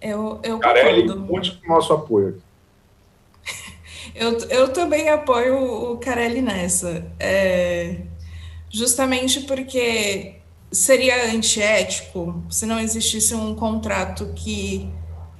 [0.02, 2.42] Eu, eu Carelli, conte com o nosso apoio.
[4.15, 7.06] eu, eu também apoio o Carelli nessa.
[7.20, 8.02] É,
[8.70, 10.36] justamente porque
[10.72, 14.89] seria antiético se não existisse um contrato que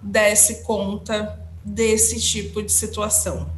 [0.02, 3.50] desse conta desse tipo de situação.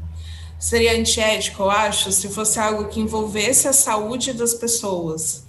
[0.61, 5.43] Seria antiético, eu acho, se fosse algo que envolvesse a saúde das pessoas.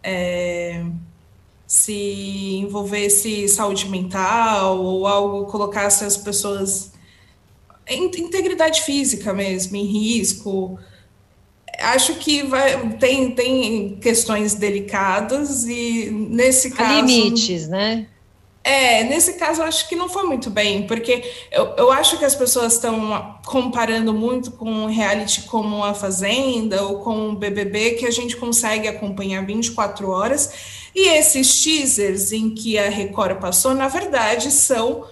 [0.00, 0.84] É,
[1.66, 6.92] se envolvesse saúde mental ou algo colocasse as pessoas
[7.88, 10.78] em integridade física mesmo, em risco,
[11.80, 16.92] acho que vai, tem, tem questões delicadas e nesse caso.
[16.92, 18.06] Há limites, né?
[18.66, 22.24] É, nesse caso eu acho que não foi muito bem, porque eu, eu acho que
[22.24, 27.92] as pessoas estão comparando muito com um reality como A Fazenda ou com o BBB,
[27.92, 30.52] que a gente consegue acompanhar 24 horas,
[30.92, 35.04] e esses teasers em que a Record passou, na verdade, são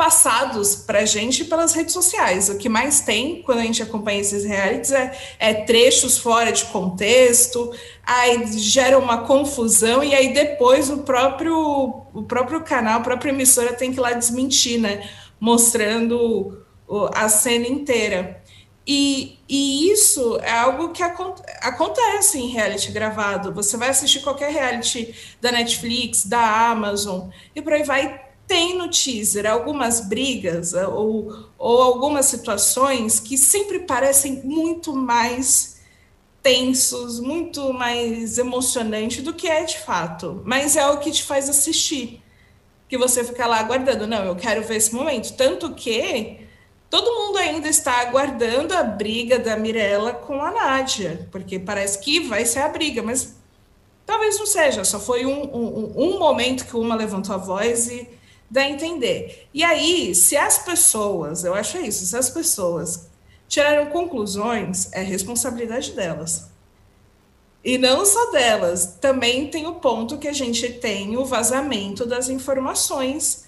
[0.00, 2.48] passados para a gente pelas redes sociais.
[2.48, 6.64] O que mais tem quando a gente acompanha esses realities é, é, trechos fora de
[6.64, 7.70] contexto,
[8.02, 11.54] aí gera uma confusão e aí depois o próprio
[12.14, 15.06] o próprio canal, a própria emissora tem que ir lá desmentir, né?
[15.38, 16.64] Mostrando
[17.12, 18.42] a cena inteira.
[18.86, 23.52] E, e isso é algo que acontece em reality gravado.
[23.52, 28.88] Você vai assistir qualquer reality da Netflix, da Amazon, e por aí vai tem no
[28.88, 35.78] teaser algumas brigas eh, ou, ou algumas situações que sempre parecem muito mais
[36.42, 40.42] tensos, muito mais emocionantes do que é de fato.
[40.44, 42.20] Mas é o que te faz assistir.
[42.88, 44.04] Que você fica lá aguardando.
[44.04, 45.36] Não, eu quero ver esse momento.
[45.36, 46.40] Tanto que
[46.90, 52.18] todo mundo ainda está aguardando a briga da Mirella com a Nádia, porque parece que
[52.18, 53.36] vai ser a briga, mas
[54.04, 54.82] talvez não seja.
[54.82, 58.18] Só foi um, um, um momento que uma levantou a voz e
[58.50, 59.48] dá a entender.
[59.54, 63.08] E aí, se as pessoas, eu acho isso, se as pessoas
[63.48, 66.50] tiraram conclusões, é responsabilidade delas.
[67.62, 72.28] E não só delas, também tem o ponto que a gente tem o vazamento das
[72.28, 73.44] informações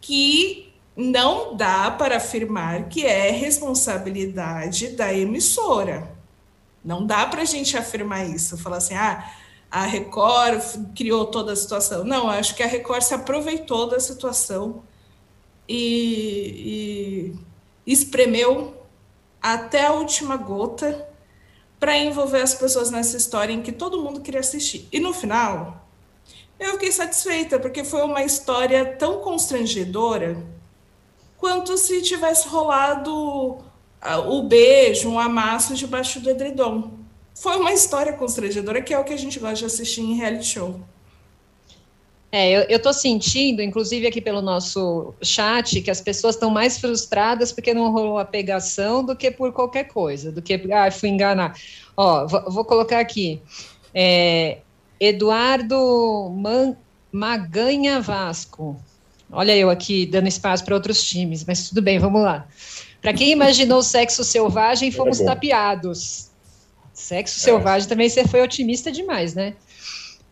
[0.00, 6.12] que não dá para afirmar que é responsabilidade da emissora.
[6.84, 9.24] Não dá para a gente afirmar isso, falar assim, ah,
[9.70, 10.62] a Record
[10.94, 12.04] criou toda a situação.
[12.04, 14.82] Não, acho que a Record se aproveitou da situação
[15.68, 17.34] e,
[17.86, 18.74] e espremeu
[19.42, 21.08] até a última gota
[21.78, 24.88] para envolver as pessoas nessa história em que todo mundo queria assistir.
[24.92, 25.86] E no final,
[26.58, 30.42] eu fiquei satisfeita, porque foi uma história tão constrangedora
[31.36, 33.58] quanto se tivesse rolado
[34.00, 37.03] ah, o beijo, um amasso debaixo do edredom
[37.34, 40.46] foi uma história constrangedora, que é o que a gente gosta de assistir em reality
[40.46, 40.80] show.
[42.30, 46.78] É, eu, eu tô sentindo, inclusive aqui pelo nosso chat, que as pessoas estão mais
[46.78, 51.10] frustradas porque não rolou a pegação do que por qualquer coisa, do que, ah, fui
[51.10, 51.56] enganar.
[51.96, 53.40] Ó, vou, vou colocar aqui.
[53.94, 54.58] É,
[54.98, 56.76] Eduardo Man,
[57.12, 58.80] Maganha Vasco.
[59.30, 62.48] Olha eu aqui dando espaço para outros times, mas tudo bem, vamos lá.
[63.00, 66.33] Para quem imaginou sexo selvagem, fomos é tapeados.
[66.94, 67.42] Sexo é.
[67.42, 69.54] selvagem também você foi otimista demais, né?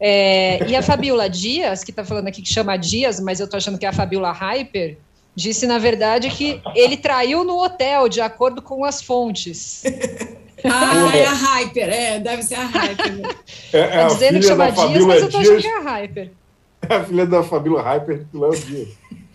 [0.00, 3.58] É, e a Fabiola Dias, que está falando aqui que chama Dias, mas eu estou
[3.58, 4.96] achando que é a Fabiola Hyper,
[5.34, 9.82] disse, na verdade, que ele traiu no hotel, de acordo com as fontes.
[10.64, 13.36] Ah, é a Hyper, é, deve ser a Hyper.
[13.72, 16.30] É, é tá dizendo que chama Dias, mas eu tô achando que é a Hyper.
[16.88, 18.88] É a filha da Fabíola Hyper do Léo Dias.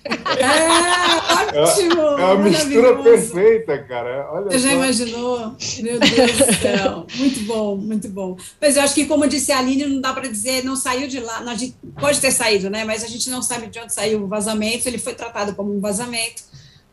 [0.05, 2.01] É, ótimo!
[2.01, 4.29] É, uma mistura perfeita, cara.
[4.31, 5.55] Olha Você já imaginou?
[5.81, 7.05] Meu Deus do céu.
[7.15, 8.37] Muito bom, muito bom.
[8.59, 11.19] Mas eu acho que, como disse a Aline, não dá para dizer, não saiu de
[11.19, 11.39] lá.
[11.39, 12.83] A gente pode ter saído, né?
[12.83, 14.87] Mas a gente não sabe de onde saiu o vazamento.
[14.87, 16.43] Ele foi tratado como um vazamento,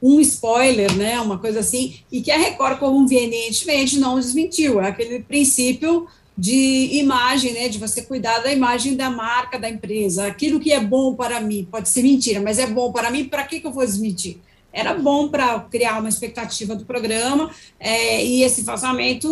[0.02, 1.20] um spoiler, né?
[1.20, 1.96] Uma coisa assim.
[2.10, 4.80] E que a Record, convenientemente, não desmentiu.
[4.80, 10.26] É aquele princípio de imagem, né, de você cuidar da imagem da marca da empresa.
[10.26, 13.44] Aquilo que é bom para mim, pode ser mentira, mas é bom para mim, para
[13.44, 14.40] que, que eu vou desmentir?
[14.72, 19.28] Era bom para criar uma expectativa do programa, é, e esse vazamento,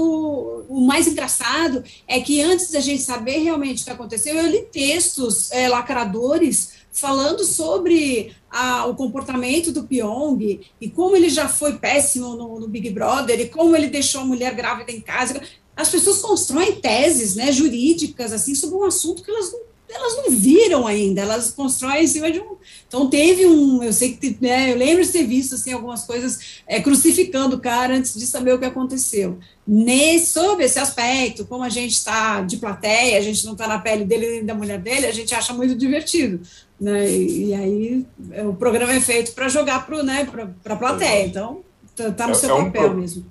[0.68, 4.62] o mais engraçado é que antes da gente saber realmente o que aconteceu, eu li
[4.70, 11.78] textos é, lacradores falando sobre a, o comportamento do Pyong e como ele já foi
[11.78, 15.40] péssimo no, no, Big Brother e como ele deixou a mulher grávida em casa
[15.76, 19.60] as pessoas constroem teses né, jurídicas assim sobre um assunto que elas não,
[19.94, 22.56] elas não viram ainda, elas constroem em cima de um.
[22.86, 26.62] Então teve um, eu sei que né, eu lembro de ter visto assim, algumas coisas
[26.66, 29.38] é, crucificando o cara antes de saber o que aconteceu.
[29.66, 33.78] Nesse, sobre esse aspecto, como a gente está de plateia, a gente não está na
[33.78, 36.40] pele dele nem da mulher dele, a gente acha muito divertido.
[36.80, 37.10] Né?
[37.10, 40.28] E, e aí é, o programa é feito para jogar para né,
[40.64, 43.26] a plateia, então está tá no é, seu é papel um, mesmo.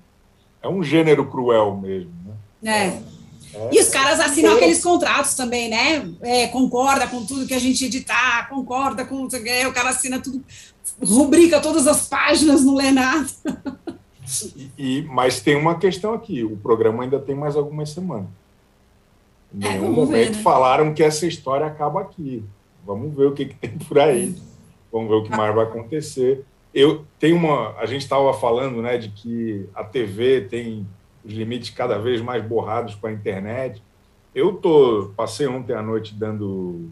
[0.61, 2.11] É um gênero cruel mesmo.
[2.63, 2.87] É.
[2.87, 3.01] é.
[3.71, 6.09] E os caras assinam aqueles contratos também, né?
[6.21, 10.43] É, concorda com tudo que a gente editar, concorda com o cara assina tudo,
[11.03, 13.27] rubrica todas as páginas, não lê nada.
[14.77, 18.29] E, mas tem uma questão aqui: o programa ainda tem mais algumas semanas.
[19.53, 20.41] Em é, nenhum momento ver, né?
[20.41, 22.43] falaram que essa história acaba aqui.
[22.85, 24.35] Vamos ver o que, que tem por aí.
[24.91, 26.45] Vamos ver o que mais vai acontecer.
[26.73, 27.75] Eu tenho uma.
[27.77, 30.87] A gente estava falando, né, de que a TV tem
[31.23, 33.81] os limites cada vez mais borrados com a internet.
[34.33, 36.89] Eu tô passei ontem à noite dando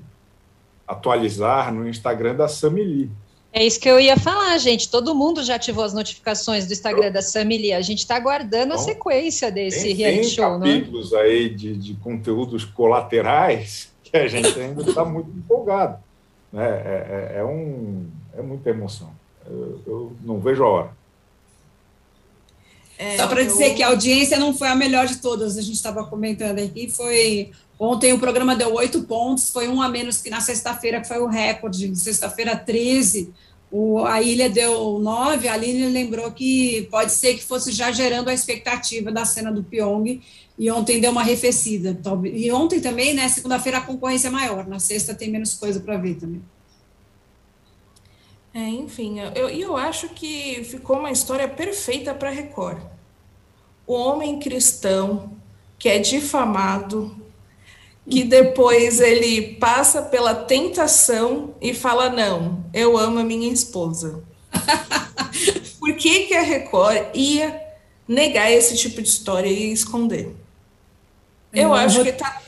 [0.87, 3.09] atualizar no Instagram da Samili.
[3.51, 4.89] É isso que eu ia falar, gente.
[4.89, 7.73] Todo mundo já ativou as notificações do Instagram da Samili.
[7.73, 10.65] A gente está aguardando então, a sequência desse tem, reality tem show, né?
[10.65, 15.97] Tem capítulos aí de, de conteúdos colaterais que a gente ainda está muito empolgado.
[16.51, 16.63] Né?
[16.63, 19.11] É, é, é, um, é muita emoção.
[19.47, 20.98] Eu, eu não vejo a hora.
[22.99, 23.75] É, Só para dizer eu...
[23.75, 27.49] que a audiência não foi a melhor de todas, a gente estava comentando aqui, foi
[27.79, 31.17] ontem o programa deu oito pontos, foi um a menos que na sexta-feira, que foi
[31.19, 33.31] o recorde, sexta-feira 13,
[33.71, 38.27] o, a Ilha deu nove, a Aline lembrou que pode ser que fosse já gerando
[38.27, 40.21] a expectativa da cena do Pyong,
[40.57, 41.97] e ontem deu uma arrefecida.
[42.33, 45.95] E ontem também, né, segunda-feira a concorrência é maior, na sexta tem menos coisa para
[45.95, 46.41] ver também.
[48.53, 52.79] É, enfim, eu, eu acho que ficou uma história perfeita para Record.
[53.85, 55.31] O homem cristão
[55.77, 57.15] que é difamado,
[58.09, 64.23] que depois ele passa pela tentação e fala: Não, eu amo a minha esposa.
[65.79, 67.61] Por que, que a Record ia
[68.07, 70.35] negar esse tipo de história e esconder?
[71.53, 72.41] Eu acho que tá,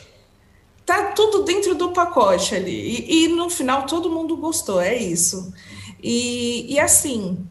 [0.85, 3.05] tá tudo dentro do pacote ali.
[3.07, 5.53] E, e no final todo mundo gostou, é isso.
[6.01, 7.45] E, e assim,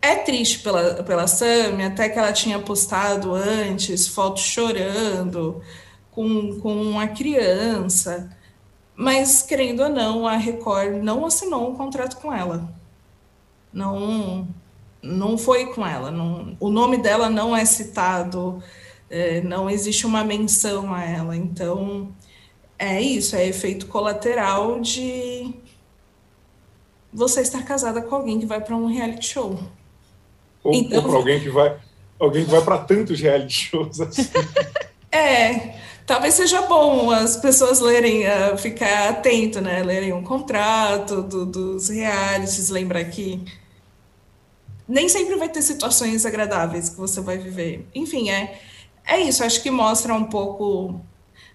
[0.00, 5.62] é triste pela, pela Sami, até que ela tinha postado antes fotos chorando
[6.10, 8.30] com, com uma criança,
[8.94, 12.72] mas querendo ou não, a Record não assinou um contrato com ela.
[13.72, 14.46] Não,
[15.02, 16.10] não foi com ela.
[16.10, 18.62] Não, o nome dela não é citado,
[19.10, 21.36] é, não existe uma menção a ela.
[21.36, 22.14] Então,
[22.78, 25.54] é isso, é efeito colateral de
[27.14, 29.58] você estar casada com alguém que vai para um reality show.
[30.64, 31.78] Ou, então, ou para alguém que vai
[32.18, 34.28] alguém que vai para tantos reality shows assim.
[35.12, 39.82] é, talvez seja bom as pessoas lerem, uh, ficar atento, né?
[39.82, 43.44] Lerem um contrato do, dos realities, lembrar que
[44.88, 47.86] nem sempre vai ter situações agradáveis que você vai viver.
[47.94, 48.60] Enfim, é,
[49.06, 49.44] é isso.
[49.44, 51.00] Acho que mostra um pouco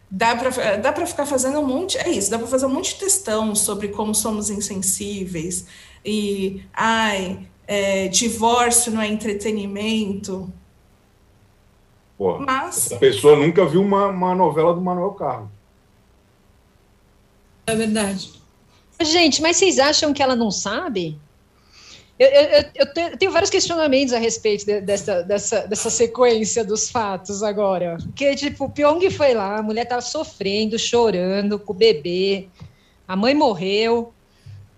[0.09, 2.93] dá para dá para ficar fazendo um monte, é isso, dá para fazer um monte
[2.93, 5.65] de textão sobre como somos insensíveis
[6.03, 10.51] e ai, é, divórcio não é entretenimento.
[12.17, 12.91] Porra, Mas...
[12.91, 15.49] a pessoa nunca viu uma, uma novela do Manuel Carlos.
[17.67, 18.31] É verdade.
[19.01, 21.17] Gente, mas vocês acham que ela não sabe?
[22.19, 27.41] Eu, eu, eu, tenho vários questionamentos a respeito de, dessa, dessa, dessa sequência dos fatos
[27.41, 27.97] agora.
[28.03, 32.49] Porque, tipo, o Pyong foi lá, a mulher estava sofrendo, chorando com o bebê,
[33.07, 34.13] a mãe morreu,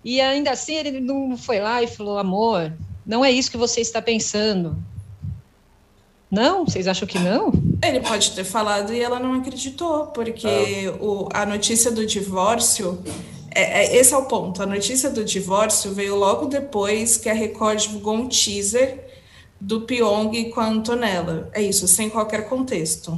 [0.05, 2.71] e ainda assim ele não foi lá e falou: amor,
[3.03, 4.77] não é isso que você está pensando.
[6.29, 6.65] Não?
[6.65, 7.51] Vocês acham que não?
[7.83, 11.03] Ele pode ter falado e ela não acreditou, porque ah.
[11.03, 13.03] o, a notícia do divórcio
[13.53, 14.63] é, é, esse é o ponto.
[14.63, 19.05] A notícia do divórcio veio logo depois que a Record divulgou um teaser
[19.59, 21.49] do Pyong com a Antonella.
[21.53, 23.17] É isso, sem qualquer contexto.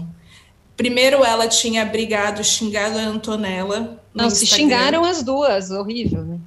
[0.75, 4.03] Primeiro ela tinha brigado, xingado a Antonella.
[4.13, 6.39] Não, se xingaram as duas, horrível, né?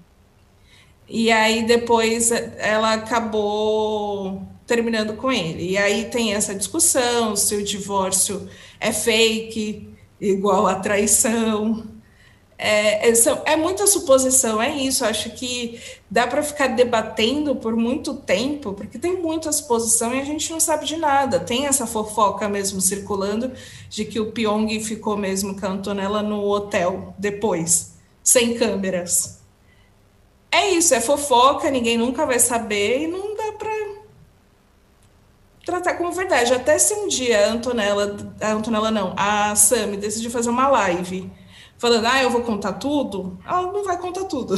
[1.09, 5.71] E aí depois ela acabou terminando com ele.
[5.71, 8.49] E aí tem essa discussão se o divórcio
[8.81, 9.89] é fake,
[10.21, 11.96] igual a traição.
[12.59, 13.13] É, é,
[13.45, 15.05] é muita suposição, é isso.
[15.05, 15.81] Acho que
[16.11, 20.61] dá para ficar debatendo por muito tempo, porque tem muita suposição e a gente não
[20.61, 21.41] sabe de nada.
[21.41, 23.53] Tem essa fofoca mesmo circulando
[23.89, 29.41] de que o Pyong ficou mesmo com a Antonella no hotel depois, sem câmeras.
[30.51, 33.77] É isso, é fofoca, ninguém nunca vai saber e não dá para
[35.67, 36.55] tratar como verdade.
[36.55, 41.31] Até se um dia a Antonella, a Antonella não, a Sami decidir fazer uma live
[41.79, 44.57] falando, ah, eu vou contar tudo, ela não vai contar tudo.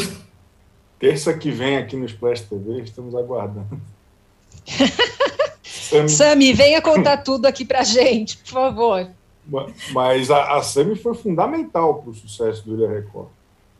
[0.99, 3.81] Terça que vem aqui no Splash TV, estamos aguardando.
[5.63, 6.09] Sami...
[6.09, 9.09] Sami, venha contar tudo aqui pra gente, por favor.
[9.93, 13.29] Mas a, a Sami foi fundamental para o sucesso do Ilha Record.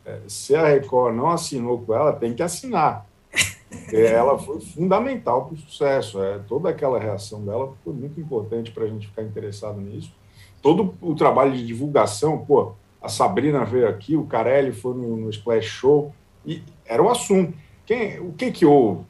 [0.05, 3.05] É, se a Record não assinou com ela, tem que assinar.
[3.93, 6.21] Ela foi fundamental para o sucesso.
[6.23, 10.11] É, toda aquela reação dela foi muito importante para a gente ficar interessado nisso.
[10.61, 15.29] Todo o trabalho de divulgação, pô, a Sabrina veio aqui, o Carelli foi no, no
[15.29, 16.13] Splash Show,
[16.45, 17.53] e era o assunto.
[17.85, 19.03] Quem, o que que houve?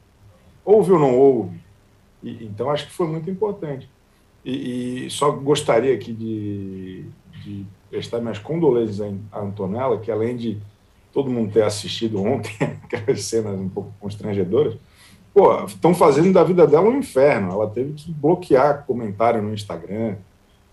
[0.64, 1.60] Houve ou não houve?
[2.22, 3.88] E, então, acho que foi muito importante.
[4.44, 7.04] E, e só gostaria aqui de,
[7.42, 9.00] de, prestar minhas condolências
[9.32, 10.58] à Antonella, que além de
[11.12, 14.76] todo mundo ter assistido ontem, aquelas cenas um pouco constrangedoras,
[15.34, 17.52] pô, estão fazendo da vida dela um inferno.
[17.52, 20.16] Ela teve que bloquear comentário no Instagram,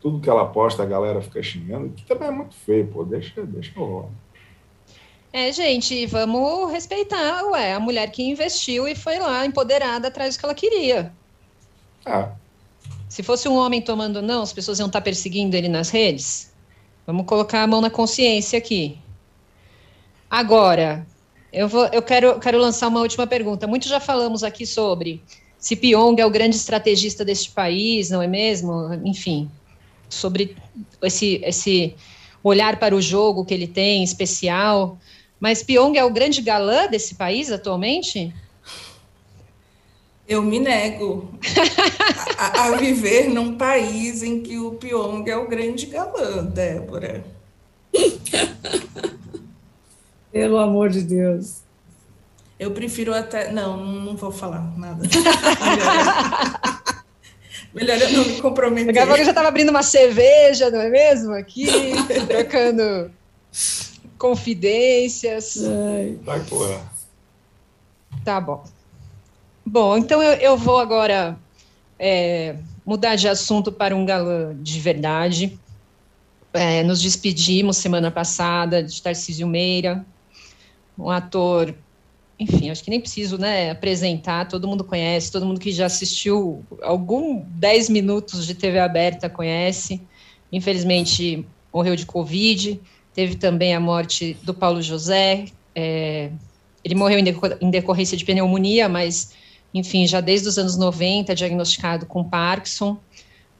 [0.02, 3.46] tudo que ela posta a galera fica xingando, que também é muito feio, pô, deixa,
[3.46, 4.10] deixa eu
[5.34, 10.40] É, gente, vamos respeitar, ué, a mulher que investiu e foi lá empoderada atrás do
[10.40, 11.12] que ela queria.
[12.06, 12.30] É.
[13.10, 16.54] Se fosse um homem tomando não, as pessoas iam estar perseguindo ele nas redes?
[17.06, 18.98] Vamos colocar a mão na consciência aqui.
[20.30, 21.08] Agora,
[21.52, 23.66] eu, vou, eu quero, quero lançar uma última pergunta.
[23.66, 25.24] Muito já falamos aqui sobre
[25.58, 28.94] se Pyong é o grande estrategista deste país, não é mesmo?
[29.04, 29.50] Enfim,
[30.10, 30.56] sobre
[31.02, 31.96] esse, esse
[32.44, 34.98] olhar para o jogo que ele tem, especial.
[35.40, 38.34] Mas Pyong é o grande galã desse país atualmente?
[40.28, 41.32] Eu me nego
[42.38, 47.24] a, a, viver num país em que o Pyong é o grande galã, Débora.
[50.32, 51.62] Pelo amor de Deus.
[52.60, 53.52] Eu prefiro até.
[53.52, 55.08] Não, não vou falar nada.
[57.78, 58.88] Melhor eu não me comprometer.
[58.88, 61.34] Daqui a pouco eu já estava abrindo uma cerveja, não é mesmo?
[61.34, 61.68] Aqui,
[62.28, 63.12] trocando
[64.18, 65.60] confidências.
[66.24, 66.82] Vai, porra.
[68.26, 68.66] Tá bom.
[69.64, 71.38] Bom, então eu, eu vou agora
[72.00, 75.60] é, mudar de assunto para um galã de verdade.
[76.54, 80.04] É, nos despedimos semana passada de Tarcísio Meira,
[80.98, 81.76] um ator
[82.40, 86.64] enfim, acho que nem preciso né, apresentar, todo mundo conhece, todo mundo que já assistiu
[86.84, 90.02] algum 10 minutos de TV aberta conhece.
[90.52, 92.80] Infelizmente, morreu de Covid.
[93.14, 95.46] Teve também a morte do Paulo José.
[95.74, 96.30] É,
[96.84, 99.34] ele morreu em decorrência de pneumonia, mas,
[99.74, 102.98] enfim, já desde os anos 90, diagnosticado com Parkinson.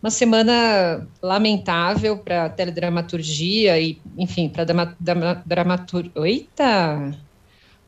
[0.02, 6.12] Uma semana lamentável para a teledramaturgia e, enfim, para a dramaturgia.
[6.24, 7.27] Eita!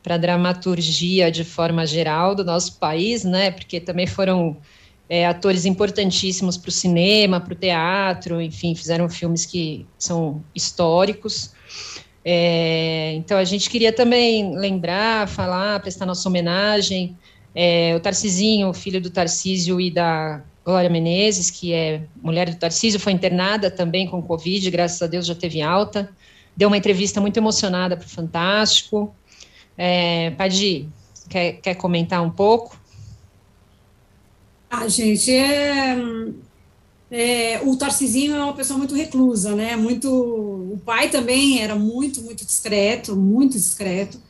[0.02, 3.50] Para a dramaturgia de forma geral do nosso país, né?
[3.50, 4.56] Porque também foram
[5.08, 11.52] é, atores importantíssimos para o cinema, para o teatro, enfim, fizeram filmes que são históricos.
[12.24, 17.16] É, então a gente queria também lembrar, falar, prestar nossa homenagem.
[17.54, 23.00] É, o Tarcisinho, filho do Tarcísio e da Glória Menezes, que é mulher do Tarcísio,
[23.00, 26.08] foi internada também com Covid, graças a Deus já teve alta.
[26.56, 29.14] Deu uma entrevista muito emocionada para o Fantástico.
[29.82, 30.90] É, Padi,
[31.26, 32.78] quer, quer comentar um pouco?
[34.70, 35.96] Ah, gente, é,
[37.10, 39.76] é, o Tarcisinho é uma pessoa muito reclusa, né?
[39.76, 44.20] Muito, o pai também era muito, muito discreto, muito discreto.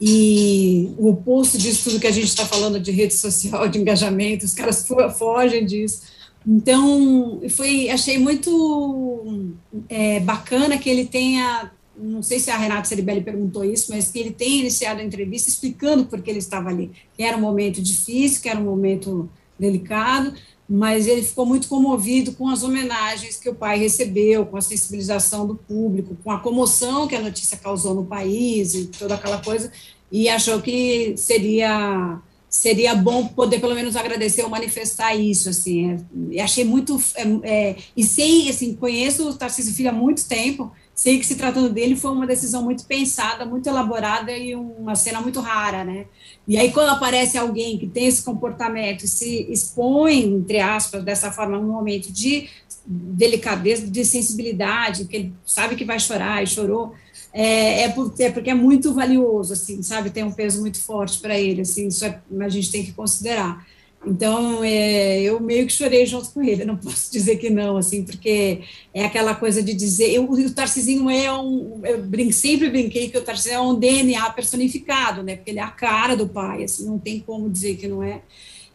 [0.00, 4.46] E o oposto disso tudo que a gente está falando de rede social, de engajamento,
[4.46, 4.86] os caras
[5.18, 6.00] fogem disso.
[6.46, 9.44] Então, foi, achei muito
[9.86, 14.18] é, bacana que ele tenha, não sei se a Renata Ceribelli perguntou isso, mas que
[14.18, 16.90] ele tenha iniciado a entrevista explicando por que ele estava ali.
[17.16, 19.28] Que era um momento difícil, que era um momento
[19.58, 20.34] delicado,
[20.68, 25.46] mas ele ficou muito comovido com as homenagens que o pai recebeu, com a sensibilização
[25.46, 29.70] do público, com a comoção que a notícia causou no país e toda aquela coisa,
[30.10, 32.20] e achou que seria
[32.54, 35.98] seria bom poder pelo menos agradecer ou manifestar isso, assim,
[36.30, 40.70] é, achei muito, é, é, e sei, assim, conheço o Tarcísio Filho há muito tempo,
[40.94, 45.20] sei que se tratando dele foi uma decisão muito pensada, muito elaborada e uma cena
[45.20, 46.06] muito rara, né,
[46.46, 51.58] e aí quando aparece alguém que tem esse comportamento se expõe, entre aspas, dessa forma,
[51.58, 52.48] num momento de
[52.86, 56.94] delicadeza, de sensibilidade, que ele sabe que vai chorar e chorou,
[57.32, 60.10] é, é, por, é, porque é muito valioso, assim, sabe?
[60.10, 63.66] Tem um peso muito forte para ele, assim, isso é, a gente tem que considerar.
[64.06, 68.02] Então, é, eu meio que chorei junto com ele, não posso dizer que não, assim,
[68.04, 68.60] porque
[68.92, 73.18] é aquela coisa de dizer, eu, o Tarcisinho é um, eu brin, sempre brinquei que
[73.18, 76.86] o Tarcisinho é um DNA personificado, né, porque ele é a cara do pai, assim,
[76.86, 78.20] não tem como dizer que não é,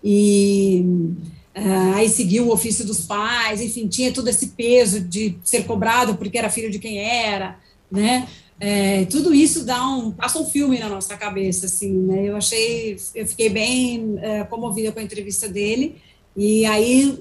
[0.04, 0.84] e
[1.56, 6.16] uh, aí seguiu o ofício dos pais, enfim, tinha todo esse peso de ser cobrado
[6.16, 7.60] porque era filho de quem era,
[7.92, 8.28] né,
[8.60, 12.28] é, tudo isso dá um passa um filme na nossa cabeça assim né?
[12.28, 15.96] Eu achei eu fiquei bem é, comovida com a entrevista dele.
[16.36, 17.18] E aí,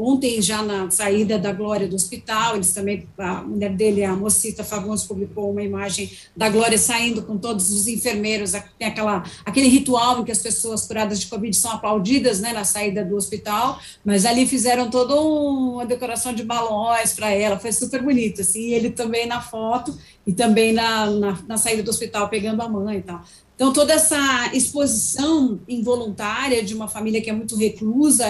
[0.00, 4.64] ontem, já na saída da Glória do hospital, eles também, a mulher dele, a Mocita
[4.64, 10.20] Fagundes, publicou uma imagem da Glória saindo com todos os enfermeiros, tem aquela, aquele ritual
[10.20, 14.24] em que as pessoas curadas de Covid são aplaudidas, né, na saída do hospital, mas
[14.24, 19.26] ali fizeram toda uma decoração de balões para ela, foi super bonito, assim, ele também
[19.26, 19.96] na foto,
[20.26, 23.22] e também na, na, na saída do hospital pegando a mãe e tal.
[23.60, 28.24] Então, toda essa exposição involuntária de uma família que é muito reclusa,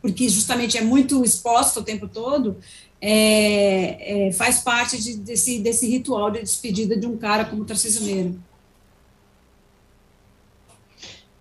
[0.00, 2.56] porque justamente é muito exposta o tempo todo,
[2.98, 8.04] é, é, faz parte de, desse, desse ritual de despedida de um cara como Tarcísio
[8.04, 8.32] Meira.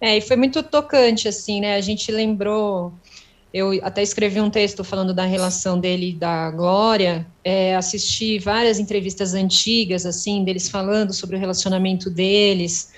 [0.02, 1.76] É, e foi muito tocante, assim, né?
[1.76, 2.92] A gente lembrou.
[3.54, 7.26] Eu até escrevi um texto falando da relação dele da Glória.
[7.42, 12.92] É, assisti várias entrevistas antigas, assim, deles falando sobre o relacionamento deles.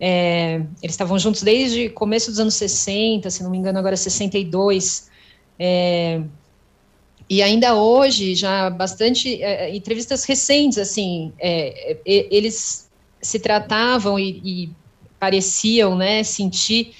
[0.00, 5.08] É, eles estavam juntos desde começo dos anos 60, se não me engano, agora 62.
[5.58, 6.20] É,
[7.28, 12.90] e ainda hoje, já bastante é, é entrevistas recentes, assim, é, é, eles
[13.20, 14.70] se tratavam e, e,
[15.18, 16.92] pareciam, né, sentir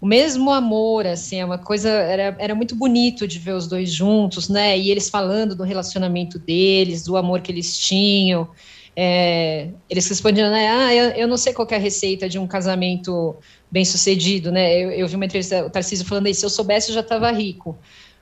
[0.00, 3.90] o mesmo amor, assim, é uma coisa, era, era muito bonito de ver os dois
[3.90, 8.48] juntos, né, e eles falando do relacionamento deles, do amor que eles tinham,
[8.96, 12.46] é, eles respondiam, né, ah, eu, eu, não sei qual é a receita de um
[12.46, 13.36] casamento
[13.70, 16.90] bem sucedido, né, eu, eu vi uma entrevista, o Tarcísio falando aí, se eu soubesse
[16.90, 17.78] eu já estava rico,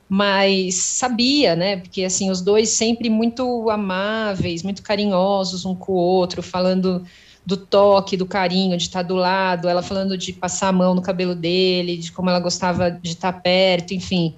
[0.09, 5.97] mas sabia, né, porque assim, os dois sempre muito amáveis, muito carinhosos um com o
[5.97, 7.05] outro, falando
[7.49, 11.01] do toque, do carinho, de estar do lado, ela falando de passar a mão no
[11.01, 14.37] cabelo dele, de como ela gostava de estar perto, enfim,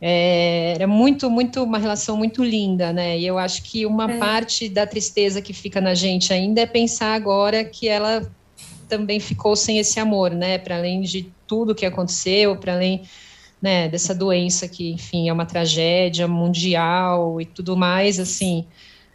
[0.00, 3.18] é, era muito, muito uma relação muito linda, né?
[3.18, 4.18] E eu acho que uma é.
[4.18, 8.30] parte da tristeza que fica na gente ainda é pensar agora que ela
[8.88, 10.58] também ficou sem esse amor, né?
[10.58, 13.02] Para além de tudo que aconteceu, para além
[13.60, 18.66] né, dessa doença que, enfim, é uma tragédia mundial e tudo mais, assim,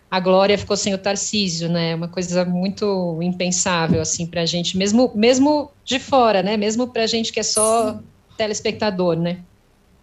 [0.10, 1.96] a Glória ficou sem o Tarcísio, né?
[1.96, 6.58] Uma coisa muito impensável, assim, para a gente, mesmo, mesmo de fora, né?
[6.58, 8.00] Mesmo para a gente que é só Sim.
[8.36, 9.40] telespectador, né?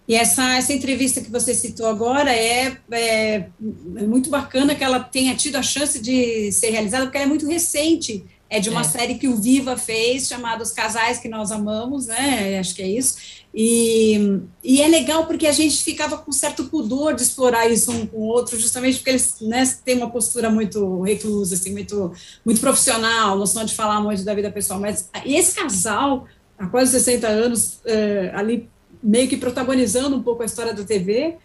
[0.08, 3.50] E essa, essa entrevista que você citou agora é, é, é,
[4.06, 7.46] muito bacana que ela tenha tido a chance de ser realizada, porque ela é muito
[7.46, 8.24] recente.
[8.50, 8.84] É de uma é.
[8.84, 12.58] série que o Viva fez, chamada Os Casais que Nós Amamos, né?
[12.58, 13.18] Acho que é isso.
[13.54, 18.06] E, e é legal porque a gente ficava com certo pudor de explorar isso um
[18.06, 22.10] com o outro, justamente porque eles né, têm uma postura muito reclusa, assim, muito,
[22.42, 24.80] muito profissional, noção de falar muito da vida pessoal.
[24.80, 26.26] Mas esse casal,
[26.58, 28.70] há quase 60 anos, é, ali
[29.02, 31.36] meio que protagonizando um pouco a história da TV,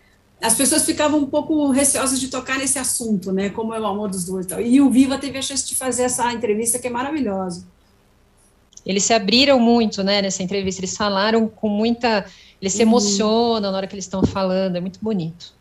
[0.41, 3.49] as pessoas ficavam um pouco receosas de tocar nesse assunto, né?
[3.49, 4.61] Como é o amor dos dois e tal.
[4.61, 7.65] E o Viva teve a chance de fazer essa entrevista que é maravilhosa.
[8.85, 10.81] Eles se abriram muito, né, nessa entrevista.
[10.81, 12.25] Eles falaram com muita
[12.61, 15.53] Eles se emocionam na hora que eles estão falando, é muito bonito.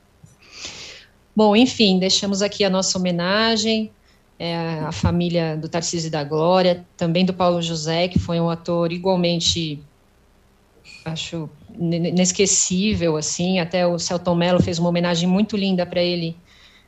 [1.34, 3.90] Bom, enfim, deixamos aqui a nossa homenagem
[4.38, 8.50] é, à família do Tarcísio e da Glória, também do Paulo José, que foi um
[8.50, 9.80] ator igualmente,
[11.04, 11.48] acho,
[11.78, 16.36] inesquecível, assim, até o Celton Mello fez uma homenagem muito linda para ele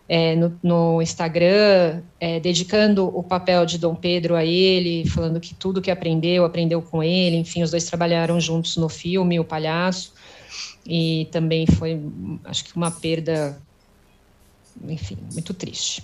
[0.09, 5.55] é, no, no, Instagram, é, dedicando o papel de Dom Pedro a ele, falando que
[5.55, 7.37] tudo que aprendeu, aprendeu com ele.
[7.37, 10.13] Enfim, os dois trabalharam juntos no filme, O Palhaço,
[10.87, 12.01] e também foi,
[12.45, 13.59] acho que, uma perda.
[14.89, 16.03] Enfim, muito triste.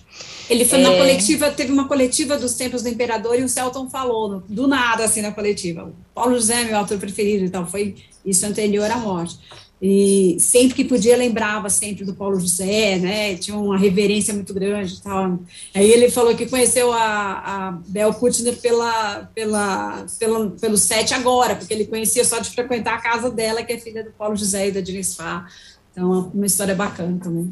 [0.49, 0.83] Ele foi é...
[0.83, 5.05] na coletiva, teve uma coletiva dos Tempos do Imperador e o Celton falou, do nada,
[5.05, 5.93] assim, na coletiva.
[6.15, 9.39] Paulo José, meu autor preferido e tal, foi isso anterior à morte.
[9.83, 13.35] E sempre que podia lembrava sempre do Paulo José, né?
[13.37, 15.39] Tinha uma reverência muito grande e tal.
[15.75, 21.57] Aí ele falou que conheceu a, a Bel Kutner pela, pela, pela, pelo set agora,
[21.57, 24.69] porque ele conhecia só de frequentar a casa dela, que é filha do Paulo José
[24.69, 25.47] e da Diniz Fá.
[25.93, 27.51] Então, uma história bacana também.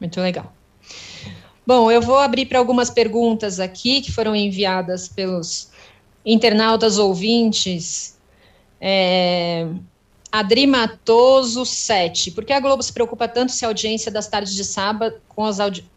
[0.00, 0.52] Muito legal.
[1.66, 5.70] Bom, eu vou abrir para algumas perguntas aqui que foram enviadas pelos
[6.24, 8.18] internautas ouvintes.
[8.80, 9.68] É,
[10.32, 12.30] Adri Matoso 7.
[12.30, 15.44] Por que a Globo se preocupa tanto se a audiência das tardes de sábado com
[15.44, 15.88] as audi...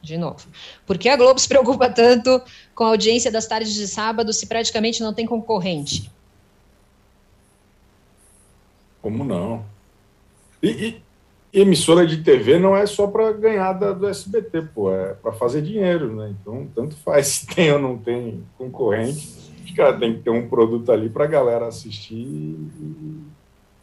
[0.00, 0.48] De novo.
[0.84, 2.42] Por que a Globo se preocupa tanto
[2.74, 6.10] com a audiência das tardes de sábado se praticamente não tem concorrente?
[9.00, 9.64] Como não?
[10.60, 11.02] E, e,
[11.52, 15.62] emissora de TV não é só para ganhar da, do SBT, pô, é para fazer
[15.62, 16.34] dinheiro, né?
[16.40, 19.42] Então, tanto faz se tem ou não tem concorrente
[19.72, 23.18] os caras têm que ter um produto ali para a galera assistir e,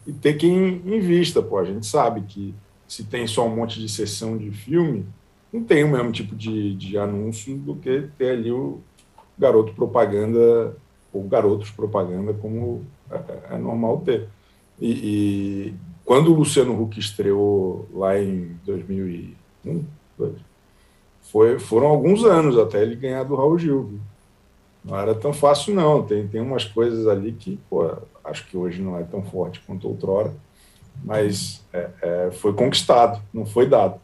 [0.07, 1.41] e, ter quem invista.
[1.41, 1.57] Pô.
[1.57, 2.53] A gente sabe que
[2.87, 5.05] se tem só um monte de sessão de filme,
[5.51, 8.79] não tem o mesmo tipo de, de anúncio do que ter ali o
[9.37, 10.77] garoto propaganda
[11.11, 14.27] ou garotos propaganda, como é, é normal ter.
[14.79, 15.73] E, e,
[16.09, 19.85] quando o Luciano Huck estreou lá em 2001,
[21.21, 23.83] foi, foram alguns anos até ele ganhar do Raul Gil.
[23.83, 23.99] Viu?
[24.83, 26.01] não era tão fácil, não.
[26.01, 29.87] Tem, tem umas coisas ali que, pô, acho que hoje não é tão forte quanto
[29.87, 30.33] outrora,
[31.03, 34.01] mas é, é, foi conquistado, não foi dado.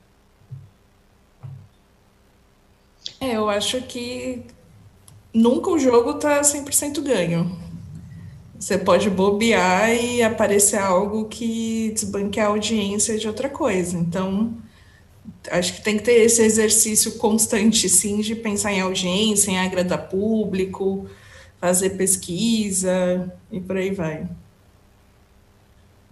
[3.20, 4.46] É, eu acho que
[5.34, 7.65] nunca o jogo tá 100% ganho.
[8.66, 13.96] Você pode bobear e aparecer algo que desbanque a audiência de outra coisa.
[13.96, 14.58] Então,
[15.52, 20.10] acho que tem que ter esse exercício constante, sim, de pensar em audiência, em agradar
[20.10, 21.06] público,
[21.62, 24.28] fazer pesquisa e por aí vai.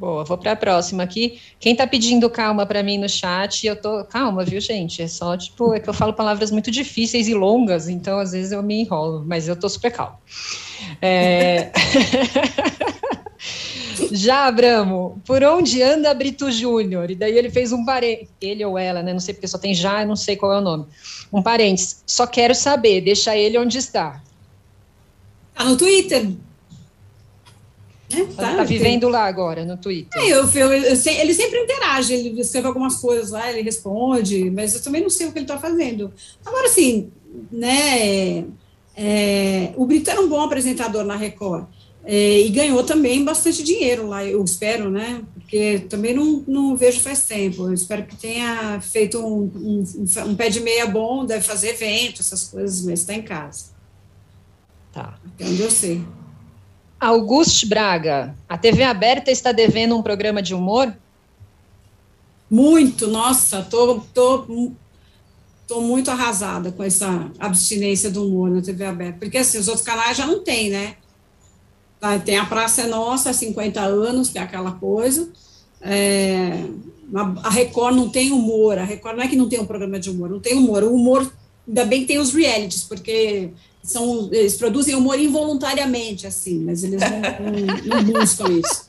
[0.04, 1.40] Boa, vou para a próxima aqui.
[1.58, 5.02] Quem está pedindo calma para mim no chat, eu tô calma, viu, gente?
[5.02, 8.52] É só tipo, é que eu falo palavras muito difíceis e longas, então às vezes
[8.52, 10.20] eu me enrolo, mas eu tô super calma.
[11.02, 11.72] É...
[14.12, 17.10] Já, Abramo, por onde anda Brito Júnior?
[17.10, 19.14] E daí ele fez um parênteses, ele ou ela, né?
[19.14, 20.86] Não sei porque só tem já, não sei qual é o nome.
[21.32, 22.04] Um parênteses.
[22.06, 24.22] Só quero saber, deixa ele onde está.
[25.56, 26.30] Tá no Twitter.
[28.14, 30.22] É, tá, tá vivendo lá agora, no Twitter.
[30.22, 34.76] É, eu, eu, eu, ele sempre interage, ele escreve algumas coisas lá, ele responde, mas
[34.76, 36.12] eu também não sei o que ele está fazendo.
[36.46, 37.12] Agora, assim,
[37.52, 38.46] né,
[38.96, 41.66] é, o Brito era um bom apresentador na Record.
[42.06, 45.22] É, e ganhou também bastante dinheiro lá, eu espero, né?
[45.36, 47.68] Porque também não, não vejo faz tempo.
[47.68, 49.84] Eu espero que tenha feito um, um,
[50.28, 53.68] um pé de meia bom, deve fazer evento, essas coisas, mas está em casa.
[54.92, 55.18] Tá.
[55.26, 56.02] Até onde eu sei.
[57.04, 60.96] Auguste Braga, a TV aberta está devendo um programa de humor?
[62.50, 64.72] Muito, nossa, tô, tô,
[65.68, 69.86] tô muito arrasada com essa abstinência do humor na TV aberta, porque assim, os outros
[69.86, 70.96] canais já não tem, né?
[72.24, 75.30] Tem a Praça é Nossa, há 50 anos, que é aquela coisa.
[75.82, 76.64] É,
[77.44, 80.10] a Record não tem humor, a Record não é que não tem um programa de
[80.10, 80.84] humor, não tem humor.
[80.84, 81.32] O humor,
[81.68, 83.52] ainda bem que tem os realities, porque
[83.84, 87.20] são, eles produzem humor involuntariamente, assim, mas eles não,
[87.52, 88.88] não, não buscam isso.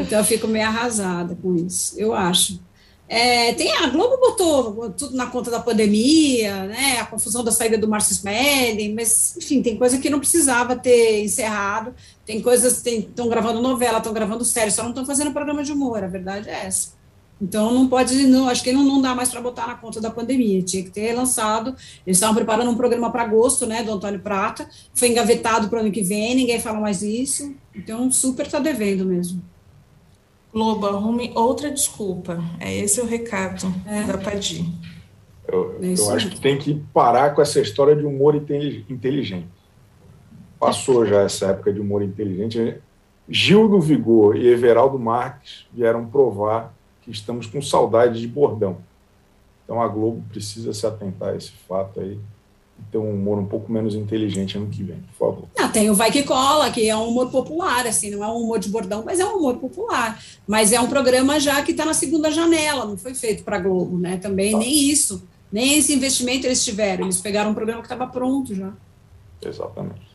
[0.00, 2.60] Então eu fico meio arrasada com isso, eu acho.
[3.08, 6.98] É, tem a Globo botou tudo na conta da pandemia, né?
[6.98, 11.22] A confusão da saída do Márcio Smelling, mas enfim, tem coisa que não precisava ter
[11.22, 11.94] encerrado.
[12.24, 16.02] Tem coisas estão gravando novela, estão gravando série, só não estão fazendo programa de humor.
[16.02, 16.95] A verdade é essa.
[17.40, 20.10] Então não pode, não, acho que não, não dá mais para botar na conta da
[20.10, 20.62] pandemia.
[20.62, 21.70] Tinha que ter lançado.
[22.06, 23.82] Eles estavam preparando um programa para agosto, né?
[23.82, 26.34] Do Antônio Prata, foi engavetado para o ano que vem.
[26.34, 27.54] Ninguém fala mais isso.
[27.74, 29.42] Então super está devendo mesmo.
[30.52, 32.42] Lobo, arrume outra desculpa.
[32.58, 34.04] É esse o recado é.
[34.04, 34.64] da Padir.
[35.46, 39.48] Eu, é eu acho que tem que parar com essa história de humor inteligente.
[40.58, 42.78] Passou já essa época de humor inteligente.
[43.28, 46.75] Gil do Vigor e Everaldo Marques vieram provar
[47.06, 48.78] que estamos com saudade de bordão.
[49.64, 52.18] Então a Globo precisa se atentar a esse fato aí
[52.78, 55.48] e ter um humor um pouco menos inteligente ano que vem, por favor.
[55.58, 58.42] Ah, tem o Vai Que Cola, que é um humor popular, assim, não é um
[58.42, 60.22] humor de bordão, mas é um humor popular.
[60.46, 63.60] Mas é um programa já que está na segunda janela, não foi feito para a
[63.60, 64.18] Globo, né?
[64.18, 64.58] Também tá.
[64.58, 67.04] nem isso, nem esse investimento eles tiveram.
[67.04, 68.72] Eles pegaram um programa que estava pronto já.
[69.42, 70.05] Exatamente.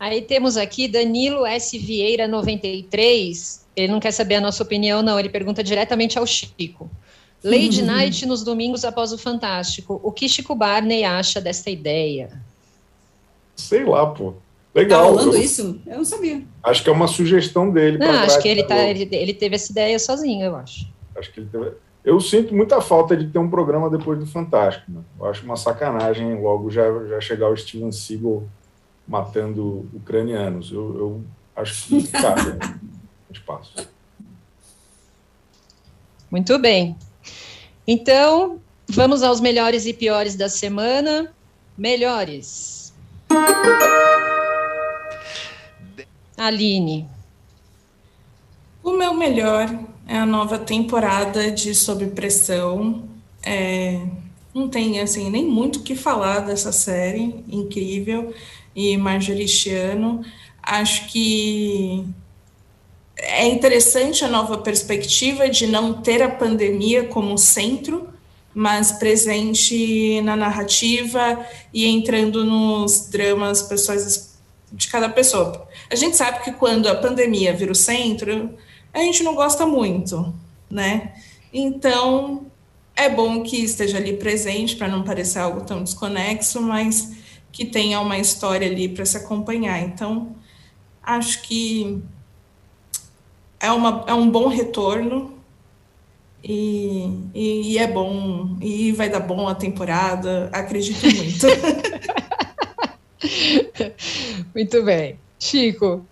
[0.00, 1.76] Aí temos aqui Danilo S.
[1.78, 3.66] Vieira 93.
[3.76, 5.20] Ele não quer saber a nossa opinião, não.
[5.20, 6.90] Ele pergunta diretamente ao Chico.
[7.44, 10.00] Lady Night nos domingos após o Fantástico.
[10.02, 12.30] O que Chico Barney acha desta ideia?
[13.54, 14.32] Sei lá, pô.
[14.74, 15.02] Legal.
[15.02, 15.78] Tá rolando eu, isso?
[15.86, 16.42] Eu não sabia.
[16.62, 17.98] Acho que é uma sugestão dele.
[17.98, 20.88] Não, acho que ele, tá, ele, ele, teve essa ideia sozinho, eu acho.
[21.14, 21.72] Acho que ele teve...
[22.02, 24.90] Eu sinto muita falta de ter um programa depois do Fantástico.
[24.90, 25.02] Né?
[25.18, 28.44] Eu acho uma sacanagem logo já, já chegar o Steven Seagal
[29.06, 30.70] matando ucranianos.
[30.72, 31.24] Eu, eu
[31.56, 32.58] acho que cabe
[33.30, 33.88] espaço.
[36.30, 36.96] Muito bem.
[37.86, 41.32] Então, vamos aos melhores e piores da semana.
[41.76, 42.94] Melhores.
[46.36, 47.08] Aline.
[48.82, 49.68] O meu melhor
[50.06, 53.08] é a nova temporada de Sob Pressão.
[53.42, 54.00] É,
[54.54, 58.32] não tem assim nem muito o que falar dessa série incrível
[58.74, 60.24] e marjoristiano.
[60.62, 62.04] Acho que
[63.16, 68.08] é interessante a nova perspectiva de não ter a pandemia como centro,
[68.54, 74.38] mas presente na narrativa e entrando nos dramas pessoais
[74.72, 75.68] de cada pessoa.
[75.90, 78.54] A gente sabe que quando a pandemia vira o centro,
[78.92, 80.32] a gente não gosta muito,
[80.68, 81.12] né?
[81.52, 82.46] Então,
[82.96, 87.12] é bom que esteja ali presente para não parecer algo tão desconexo, mas
[87.52, 89.80] que tenha uma história ali para se acompanhar.
[89.80, 90.34] Então,
[91.02, 92.02] acho que
[93.58, 95.38] é, uma, é um bom retorno
[96.42, 101.46] e, e, e, é bom, e vai dar bom a temporada, acredito muito.
[104.54, 105.18] muito bem.
[105.38, 106.06] Chico.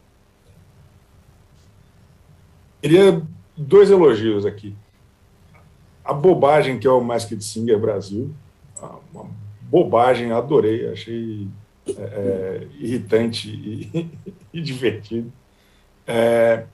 [2.82, 3.22] Queria
[3.57, 4.74] dois elogios aqui.
[6.05, 8.34] A bobagem que é o Masked Singer Brasil,
[9.12, 9.26] uma
[9.71, 11.47] bobagem, adorei, achei
[11.87, 14.11] é, é, irritante e,
[14.53, 15.33] e divertido.
[16.07, 16.64] É,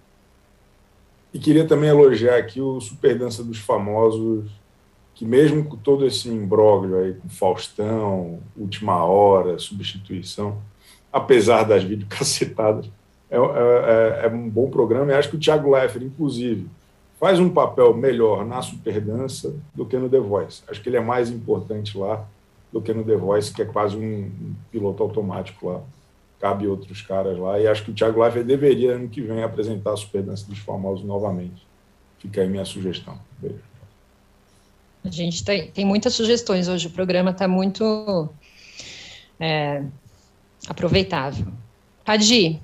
[1.33, 4.49] e queria também elogiar aqui o Super Dança dos Famosos,
[5.15, 10.59] que mesmo com todo esse imbróglio aí, com Faustão, Última Hora, Substituição,
[11.13, 12.87] apesar das videocacetadas,
[13.29, 16.69] é, é, é, é um bom programa e acho que o Thiago Leifert, inclusive,
[17.19, 20.63] faz um papel melhor na Super Dança do que no The Voice.
[20.69, 22.25] Acho que ele é mais importante lá
[22.75, 25.81] do que no The Voice, que é quase um, piloto automático lá.
[26.41, 27.61] Cabe outros caras lá.
[27.61, 31.05] E acho que o Thiago Leifert deveria, ano que vem, apresentar a Superdança dos Famosos
[31.05, 31.65] novamente.
[32.19, 33.17] Fica aí minha sugestão.
[33.39, 33.61] Beijo.
[35.05, 36.89] A gente tem, tem muitas sugestões hoje.
[36.89, 38.29] O programa está muito
[39.39, 39.85] é,
[40.67, 41.47] aproveitável.
[42.05, 42.61] Padi.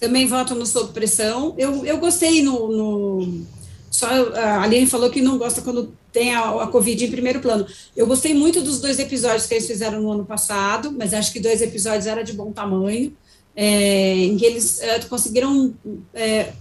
[0.00, 1.54] Também voto no Sob Pressão.
[1.56, 3.46] Eu, eu gostei no, no
[3.94, 7.64] só a Aline falou que não gosta quando tem a, a, Covid em primeiro plano.
[7.96, 11.38] Eu gostei muito dos dois episódios que eles fizeram no ano passado, mas acho que
[11.38, 13.16] dois episódios era de bom tamanho,
[13.54, 15.72] é, em que eles é, conseguiram
[16.12, 16.54] é,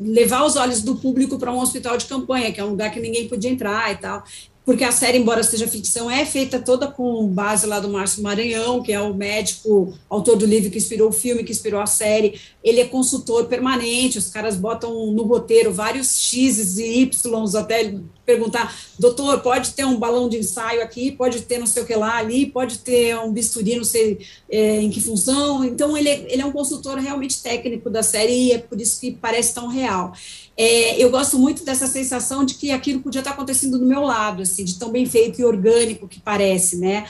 [0.00, 2.98] levar os olhos do público para um hospital de campanha, que é um lugar que
[2.98, 4.24] ninguém podia entrar e tal
[4.64, 8.80] porque a série, embora seja ficção, é feita toda com base lá do Márcio Maranhão,
[8.80, 12.40] que é o médico, autor do livro que inspirou o filme, que inspirou a série.
[12.62, 17.92] Ele é consultor permanente, os caras botam no roteiro vários X's e Y's até
[18.24, 21.94] perguntar, doutor, pode ter um balão de ensaio aqui, pode ter não sei o que
[21.94, 25.64] lá ali, pode ter um bisturi, não sei é, em que função.
[25.64, 29.00] Então, ele é, ele é um consultor realmente técnico da série e é por isso
[29.00, 30.12] que parece tão real
[30.56, 34.42] é, eu gosto muito dessa sensação de que aquilo podia estar acontecendo do meu lado,
[34.42, 37.06] assim, de tão bem feito e orgânico que parece, né?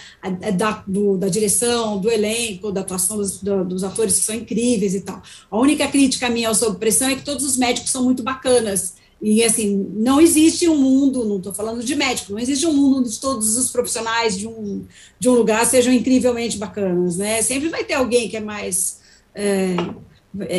[0.57, 4.95] Da, do, da direção, do elenco, da atuação dos, do, dos atores que são incríveis
[4.95, 5.21] e tal.
[5.51, 8.95] A única crítica minha ao Sob Pressão é que todos os médicos são muito bacanas.
[9.21, 12.99] E, assim, não existe um mundo, não estou falando de médico, não existe um mundo
[12.99, 14.85] onde todos os profissionais de um,
[15.19, 17.41] de um lugar sejam incrivelmente bacanas, né?
[17.43, 19.01] Sempre vai ter alguém que é mais.
[19.35, 19.77] É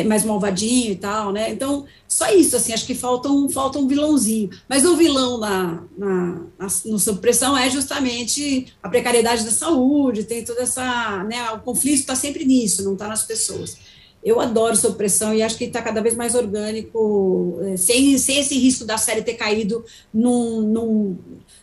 [0.06, 1.50] mais malvadinho e tal, né?
[1.50, 4.50] Então, só isso, assim, acho que falta um, falta um vilãozinho.
[4.68, 10.44] Mas o vilão na, na, na no supressão é justamente a precariedade da saúde, tem
[10.44, 11.50] toda essa, né?
[11.50, 13.76] O conflito está sempre nisso, não está nas pessoas.
[14.24, 18.58] Eu adoro supressão e acho que está cada vez mais orgânico, é, sem, sem esse
[18.58, 21.18] risco da série ter caído num, num,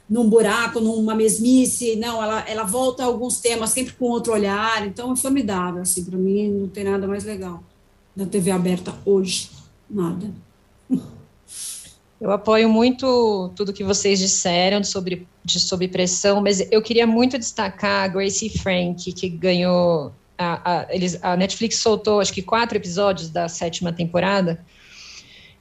[0.07, 1.95] num buraco, numa mesmice.
[1.95, 4.85] Não, ela, ela volta a alguns temas sempre com outro olhar.
[4.85, 7.63] Então, é formidável, assim, para mim não tem nada mais legal.
[8.15, 9.49] Da TV aberta hoje.
[9.89, 10.31] Nada.
[12.21, 17.35] Eu apoio muito tudo que vocês disseram sobre, de, sobre pressão, mas eu queria muito
[17.37, 20.13] destacar a Gracie Frank, que ganhou.
[20.37, 24.63] A, a, eles, a Netflix soltou acho que quatro episódios da sétima temporada.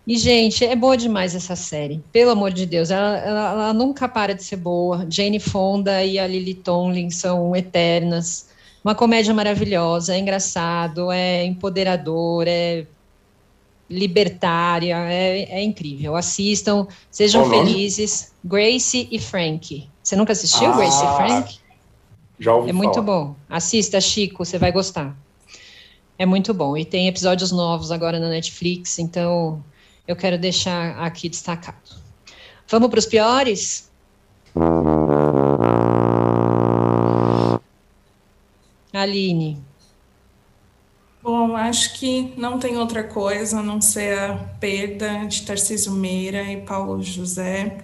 [0.06, 2.02] E, gente, é boa demais essa série.
[2.12, 5.06] Pelo amor de Deus, ela, ela, ela nunca para de ser boa.
[5.08, 8.49] Jane Fonda e a Lily Tomlin são eternas.
[8.84, 12.86] Uma comédia maravilhosa, é engraçado, é empoderador, é
[13.88, 16.16] libertária, é, é incrível.
[16.16, 18.32] Assistam, sejam Qual felizes.
[18.42, 19.88] Gracie e Frank.
[20.02, 21.58] Você nunca assistiu Ah, Gracie e Frank?
[22.38, 23.06] Já ouvi É muito falar.
[23.06, 23.34] bom.
[23.48, 25.14] Assista, Chico, você vai gostar.
[26.18, 26.76] É muito bom.
[26.76, 29.62] E tem episódios novos agora na Netflix, então
[30.06, 31.76] eu quero deixar aqui destacado.
[32.68, 33.90] Vamos para os piores?
[39.00, 39.62] Aline.
[41.22, 46.42] Bom, acho que não tem outra coisa a não ser a perda de Tarcísio Meira
[46.44, 47.78] e Paulo José.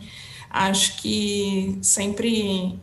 [0.48, 2.78] Acho que sempre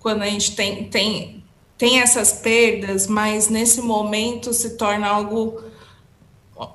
[0.00, 1.44] quando a gente tem, tem,
[1.78, 5.62] tem essas perdas, mas nesse momento se torna algo.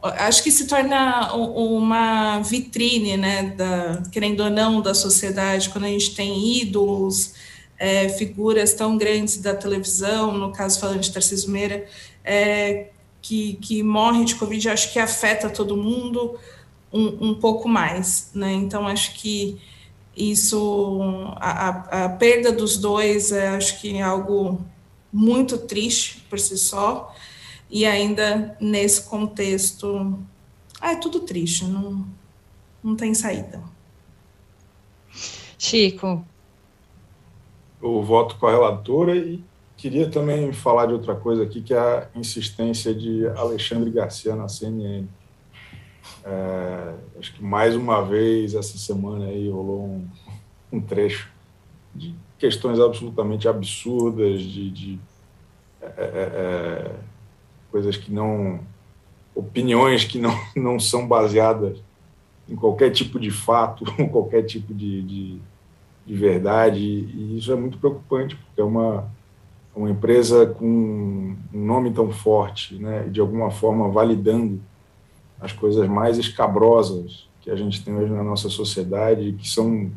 [0.01, 5.89] Acho que se torna uma vitrine, né, da, querendo ou não, da sociedade, quando a
[5.89, 7.33] gente tem ídolos,
[7.79, 11.87] é, figuras tão grandes da televisão, no caso falando de Tarcísio Meira,
[12.23, 12.89] é,
[13.21, 16.37] que, que morre de Covid, acho que afeta todo mundo
[16.91, 18.51] um, um pouco mais, né?
[18.51, 19.59] Então, acho que
[20.15, 21.01] isso,
[21.37, 24.59] a, a, a perda dos dois, é, acho que é algo
[25.11, 27.15] muito triste por si só,
[27.69, 30.19] e ainda nesse contexto,
[30.81, 32.05] ah, é tudo triste, não,
[32.83, 33.61] não tem saída.
[35.57, 36.25] Chico.
[37.81, 39.43] Eu voto com a relatora e
[39.77, 44.49] queria também falar de outra coisa aqui, que é a insistência de Alexandre Garcia na
[44.49, 45.07] CNN.
[46.23, 50.07] É, acho que mais uma vez essa semana aí rolou um,
[50.71, 51.29] um trecho
[51.95, 54.99] de questões absolutamente absurdas, de, de
[55.81, 56.95] é, é, é,
[57.71, 58.59] coisas que não.
[59.33, 61.77] opiniões que não, não são baseadas
[62.47, 65.41] em qualquer tipo de fato, qualquer tipo de, de,
[66.09, 69.07] de verdade, e isso é muito preocupante, porque é uma,
[69.75, 74.59] uma empresa com um nome tão forte, né, de alguma forma validando
[75.39, 79.91] as coisas mais escabrosas que a gente tem hoje na nossa sociedade, que são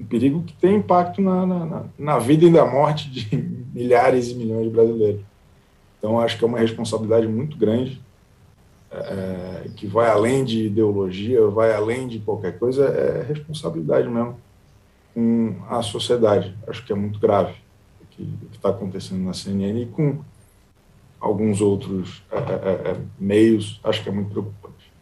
[0.00, 3.36] um perigo que tem impacto na, na, na vida e na morte de
[3.74, 5.20] milhares e milhões de brasileiros.
[5.98, 8.00] Então, acho que é uma responsabilidade muito grande,
[8.90, 14.47] é, que vai além de ideologia, vai além de qualquer coisa, é responsabilidade mesmo
[15.14, 16.56] com a sociedade.
[16.66, 17.54] Acho que é muito grave
[18.00, 20.22] o que está acontecendo na CNN e com
[21.20, 24.92] alguns outros é, é, meios, acho que é muito preocupante.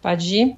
[0.00, 0.56] Padi?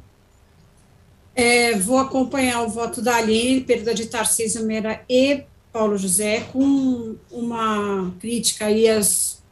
[1.34, 7.16] É, vou acompanhar o voto da Aline, perda de Tarcísio Meira e Paulo José, com
[7.30, 9.42] uma crítica aí às,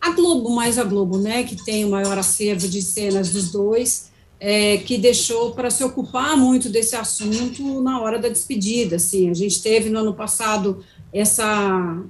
[0.00, 4.12] a Globo, mais a Globo, né, que tem o maior acervo de cenas dos dois,
[4.38, 8.96] é, que deixou para se ocupar muito desse assunto na hora da despedida.
[8.96, 9.30] Assim.
[9.30, 12.02] A gente teve no ano passado essa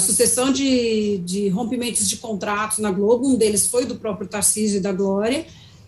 [0.00, 4.80] sucessão de, de rompimentos de contratos na Globo, um deles foi do próprio Tarcísio e
[4.80, 5.44] da Glória,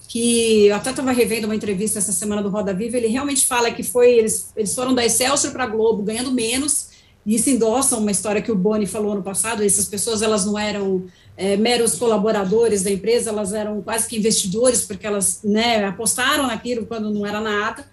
[0.08, 3.70] que eu até estava revendo uma entrevista essa semana do Roda Viva, ele realmente fala
[3.70, 6.87] que foi eles, eles foram da Excelsior para a Globo ganhando menos,
[7.28, 10.58] e isso endossa uma história que o Boni falou no passado, essas pessoas elas não
[10.58, 11.04] eram
[11.36, 16.86] é, meros colaboradores da empresa, elas eram quase que investidores, porque elas né, apostaram naquilo
[16.86, 17.84] quando não era nada.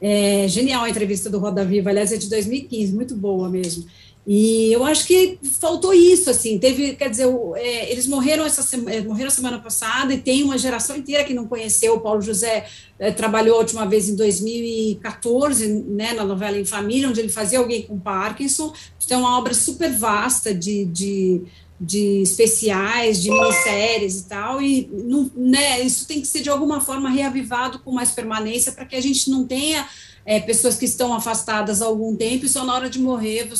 [0.00, 3.86] É, genial a entrevista do Roda Viva, aliás, é de 2015, muito boa mesmo.
[4.26, 9.00] E eu acho que faltou isso, assim, teve, quer dizer, é, eles morreram essa semana,
[9.04, 12.66] morreram semana passada e tem uma geração inteira que não conheceu, o Paulo José
[12.98, 17.60] é, trabalhou a última vez em 2014, né, na novela Em Família, onde ele fazia
[17.60, 18.72] alguém com Parkinson,
[19.04, 21.42] então é uma obra super vasta de, de,
[21.78, 26.80] de especiais, de minisséries e tal, e não, né, isso tem que ser de alguma
[26.80, 29.86] forma reavivado com mais permanência para que a gente não tenha
[30.24, 33.50] é, pessoas que estão afastadas há algum tempo e só na hora de morrer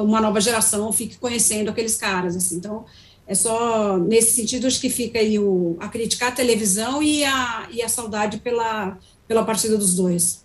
[0.00, 2.84] uma nova geração fique conhecendo aqueles caras, assim, então
[3.26, 7.66] é só nesse sentido acho que fica aí o, a criticar a televisão e a,
[7.72, 10.44] e a saudade pela, pela partida dos dois.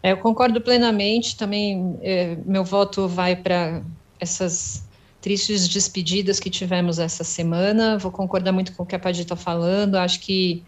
[0.00, 3.82] É, eu concordo plenamente, também é, meu voto vai para
[4.20, 4.83] essas
[5.24, 9.34] tristes despedidas que tivemos essa semana, vou concordar muito com o que a Paty está
[9.34, 10.62] falando, acho que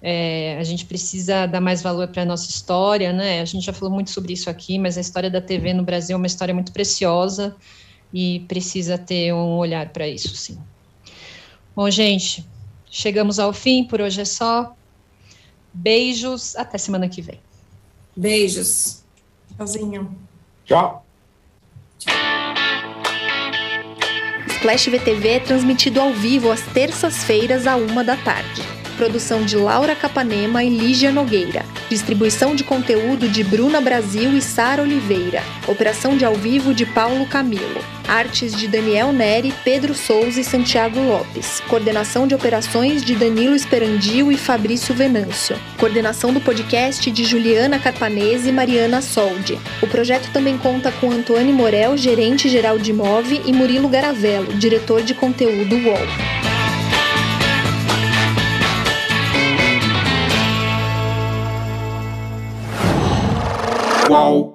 [0.00, 3.42] é, a gente precisa dar mais valor para a nossa história, né?
[3.42, 6.14] A gente já falou muito sobre isso aqui, mas a história da TV no Brasil
[6.14, 7.54] é uma história muito preciosa
[8.10, 10.58] e precisa ter um olhar para isso, sim.
[11.76, 12.48] Bom, gente,
[12.90, 14.74] chegamos ao fim, por hoje é só.
[15.74, 17.38] Beijos, até semana que vem.
[18.16, 19.04] Beijos.
[19.58, 20.18] Tchauzinho.
[20.64, 21.04] Tchau.
[24.60, 28.79] Splash VTV é transmitido ao vivo às terças-feiras, à uma da tarde.
[29.00, 31.64] Produção de Laura Capanema e Lígia Nogueira.
[31.88, 35.42] Distribuição de conteúdo de Bruna Brasil e Sara Oliveira.
[35.66, 37.82] Operação de ao vivo de Paulo Camilo.
[38.06, 41.60] Artes de Daniel Neri, Pedro Souza e Santiago Lopes.
[41.60, 45.56] Coordenação de operações de Danilo Esperandio e Fabrício Venâncio.
[45.78, 49.58] Coordenação do podcast de Juliana Carpanese e Mariana Soldi.
[49.80, 55.00] O projeto também conta com Antônio Morel, gerente geral de Move, e Murilo Garavello, diretor
[55.00, 56.59] de conteúdo UOL.
[64.10, 64.49] Qual?